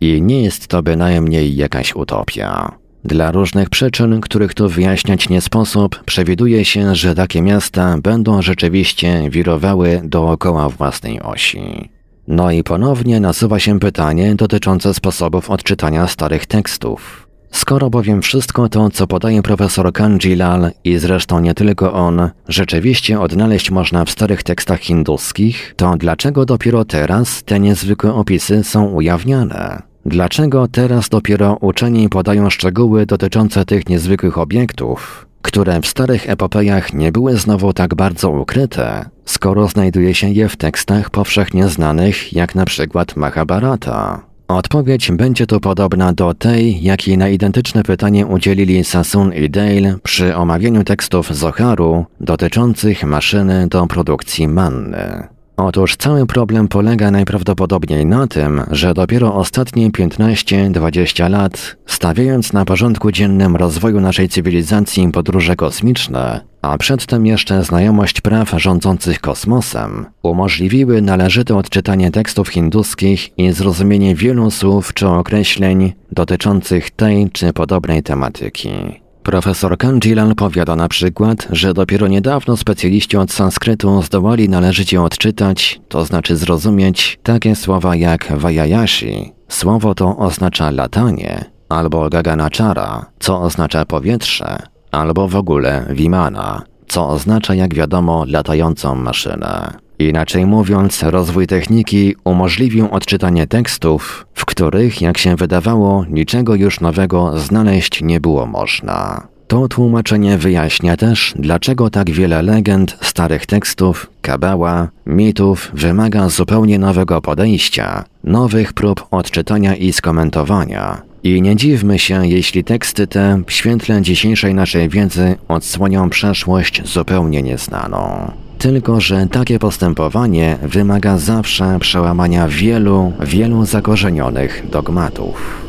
I 0.00 0.22
nie 0.22 0.42
jest 0.42 0.66
to 0.66 0.82
bynajmniej 0.82 1.56
jakaś 1.56 1.94
utopia. 1.94 2.78
Dla 3.04 3.30
różnych 3.32 3.70
przyczyn, 3.70 4.20
których 4.20 4.54
tu 4.54 4.68
wyjaśniać 4.68 5.28
nie 5.28 5.40
sposób, 5.40 6.02
przewiduje 6.04 6.64
się, 6.64 6.94
że 6.94 7.14
takie 7.14 7.42
miasta 7.42 7.98
będą 8.02 8.42
rzeczywiście 8.42 9.30
wirowały 9.30 10.00
dookoła 10.04 10.68
własnej 10.68 11.20
osi. 11.20 11.90
No 12.28 12.50
i 12.50 12.62
ponownie 12.62 13.20
nasuwa 13.20 13.58
się 13.58 13.80
pytanie 13.80 14.34
dotyczące 14.34 14.94
sposobów 14.94 15.50
odczytania 15.50 16.06
starych 16.06 16.46
tekstów. 16.46 17.23
Skoro 17.54 17.90
bowiem 17.90 18.22
wszystko 18.22 18.68
to, 18.68 18.90
co 18.90 19.06
podaje 19.06 19.42
profesor 19.42 19.92
Kanjilal 19.92 20.70
i 20.84 20.98
zresztą 20.98 21.40
nie 21.40 21.54
tylko 21.54 21.92
on, 21.92 22.30
rzeczywiście 22.48 23.20
odnaleźć 23.20 23.70
można 23.70 24.04
w 24.04 24.10
starych 24.10 24.42
tekstach 24.42 24.80
hinduskich, 24.80 25.74
to 25.76 25.96
dlaczego 25.96 26.46
dopiero 26.46 26.84
teraz 26.84 27.42
te 27.44 27.60
niezwykłe 27.60 28.14
opisy 28.14 28.64
są 28.64 28.84
ujawniane? 28.84 29.82
Dlaczego 30.06 30.68
teraz 30.68 31.08
dopiero 31.08 31.56
uczeni 31.60 32.08
podają 32.08 32.50
szczegóły 32.50 33.06
dotyczące 33.06 33.64
tych 33.64 33.88
niezwykłych 33.88 34.38
obiektów, 34.38 35.26
które 35.42 35.80
w 35.80 35.86
starych 35.86 36.30
epopejach 36.30 36.94
nie 36.94 37.12
były 37.12 37.36
znowu 37.36 37.72
tak 37.72 37.94
bardzo 37.94 38.30
ukryte, 38.30 39.10
skoro 39.24 39.68
znajduje 39.68 40.14
się 40.14 40.28
je 40.28 40.48
w 40.48 40.56
tekstach 40.56 41.10
powszechnie 41.10 41.68
znanych, 41.68 42.32
jak 42.32 42.54
na 42.54 42.64
przykład 42.64 43.16
Mahabharata? 43.16 44.33
Odpowiedź 44.48 45.12
będzie 45.12 45.46
tu 45.46 45.60
podobna 45.60 46.12
do 46.12 46.34
tej, 46.34 46.82
jakiej 46.82 47.18
na 47.18 47.28
identyczne 47.28 47.82
pytanie 47.82 48.26
udzielili 48.26 48.84
Sassoon 48.84 49.32
i 49.32 49.50
Dale 49.50 49.96
przy 50.02 50.36
omawianiu 50.36 50.84
tekstów 50.84 51.36
Zoharu 51.36 52.06
dotyczących 52.20 53.04
maszyny 53.04 53.68
do 53.68 53.86
produkcji 53.86 54.48
manny. 54.48 55.33
Otóż 55.56 55.96
cały 55.96 56.26
problem 56.26 56.68
polega 56.68 57.10
najprawdopodobniej 57.10 58.06
na 58.06 58.26
tym, 58.26 58.62
że 58.70 58.94
dopiero 58.94 59.34
ostatnie 59.34 59.90
15-20 59.90 61.30
lat, 61.30 61.76
stawiając 61.86 62.52
na 62.52 62.64
porządku 62.64 63.12
dziennym 63.12 63.56
rozwoju 63.56 64.00
naszej 64.00 64.28
cywilizacji 64.28 65.08
podróże 65.12 65.56
kosmiczne, 65.56 66.40
a 66.62 66.78
przedtem 66.78 67.26
jeszcze 67.26 67.64
znajomość 67.64 68.20
praw 68.20 68.50
rządzących 68.56 69.20
kosmosem, 69.20 70.06
umożliwiły 70.22 71.02
należyte 71.02 71.56
odczytanie 71.56 72.10
tekstów 72.10 72.48
hinduskich 72.48 73.38
i 73.38 73.52
zrozumienie 73.52 74.14
wielu 74.14 74.50
słów 74.50 74.94
czy 74.94 75.08
określeń 75.08 75.92
dotyczących 76.12 76.90
tej 76.90 77.30
czy 77.30 77.52
podobnej 77.52 78.02
tematyki. 78.02 79.03
Profesor 79.24 79.78
Kanjilan 79.78 80.34
powiada 80.34 80.76
na 80.76 80.88
przykład, 80.88 81.48
że 81.50 81.74
dopiero 81.74 82.08
niedawno 82.08 82.56
specjaliści 82.56 83.16
od 83.16 83.32
sanskrytu 83.32 84.02
zdołali 84.02 84.48
należycie 84.48 85.02
odczytać, 85.02 85.80
to 85.88 86.04
znaczy 86.04 86.36
zrozumieć, 86.36 87.18
takie 87.22 87.56
słowa 87.56 87.96
jak 87.96 88.32
Vajayashi. 88.36 89.32
Słowo 89.48 89.94
to 89.94 90.16
oznacza 90.16 90.70
latanie, 90.70 91.44
albo 91.68 92.10
Gaganachara, 92.10 93.06
co 93.18 93.40
oznacza 93.40 93.84
powietrze, 93.84 94.58
albo 94.90 95.28
w 95.28 95.36
ogóle 95.36 95.86
Vimana, 95.90 96.62
co 96.88 97.08
oznacza 97.08 97.54
jak 97.54 97.74
wiadomo 97.74 98.24
latającą 98.28 98.94
maszynę. 98.94 99.83
Inaczej 99.98 100.46
mówiąc, 100.46 101.02
rozwój 101.02 101.46
techniki 101.46 102.14
umożliwił 102.24 102.88
odczytanie 102.90 103.46
tekstów, 103.46 104.26
w 104.34 104.44
których, 104.44 105.00
jak 105.00 105.18
się 105.18 105.36
wydawało, 105.36 106.04
niczego 106.10 106.54
już 106.54 106.80
nowego 106.80 107.38
znaleźć 107.38 108.02
nie 108.02 108.20
było 108.20 108.46
można. 108.46 109.26
To 109.46 109.68
tłumaczenie 109.68 110.38
wyjaśnia 110.38 110.96
też, 110.96 111.34
dlaczego 111.36 111.90
tak 111.90 112.10
wiele 112.10 112.42
legend, 112.42 112.96
starych 113.02 113.46
tekstów, 113.46 114.10
kabała, 114.22 114.88
mitów 115.06 115.70
wymaga 115.74 116.28
zupełnie 116.28 116.78
nowego 116.78 117.20
podejścia, 117.20 118.04
nowych 118.24 118.72
prób 118.72 119.06
odczytania 119.10 119.76
i 119.76 119.92
skomentowania. 119.92 121.02
I 121.22 121.42
nie 121.42 121.56
dziwmy 121.56 121.98
się, 121.98 122.26
jeśli 122.26 122.64
teksty 122.64 123.06
te 123.06 123.42
w 123.46 123.52
świetle 123.52 124.02
dzisiejszej 124.02 124.54
naszej 124.54 124.88
wiedzy 124.88 125.36
odsłonią 125.48 126.10
przeszłość 126.10 126.82
zupełnie 126.88 127.42
nieznaną. 127.42 128.32
Tylko, 128.64 129.00
że 129.00 129.26
takie 129.26 129.58
postępowanie 129.58 130.58
wymaga 130.62 131.18
zawsze 131.18 131.78
przełamania 131.80 132.48
wielu, 132.48 133.12
wielu 133.20 133.66
zakorzenionych 133.66 134.64
dogmatów. 134.70 135.64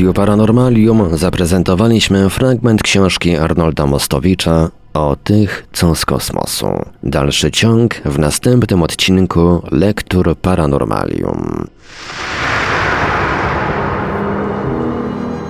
Radiu 0.00 0.12
Paranormalium 0.12 1.18
zaprezentowaliśmy 1.18 2.30
fragment 2.30 2.82
książki 2.82 3.36
Arnolda 3.36 3.86
Mostowicza 3.86 4.68
o 4.94 5.16
tych, 5.24 5.66
co 5.72 5.94
z 5.94 6.04
kosmosu. 6.04 6.66
Dalszy 7.02 7.50
ciąg 7.50 7.94
w 8.04 8.18
następnym 8.18 8.82
odcinku 8.82 9.62
Lektur 9.70 10.36
Paranormalium. 10.36 11.66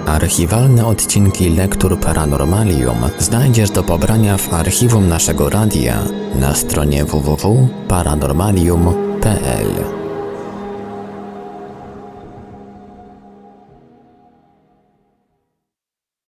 Archiwalne 0.06 0.86
odcinki 0.86 1.50
Lektur 1.50 2.00
Paranormalium 2.00 2.96
znajdziesz 3.18 3.70
do 3.70 3.82
pobrania 3.82 4.36
w 4.36 4.54
archiwum 4.54 5.08
naszego 5.08 5.50
radia 5.50 5.98
na 6.34 6.54
stronie 6.54 7.04
www.paranormalium.pl. 7.04 9.99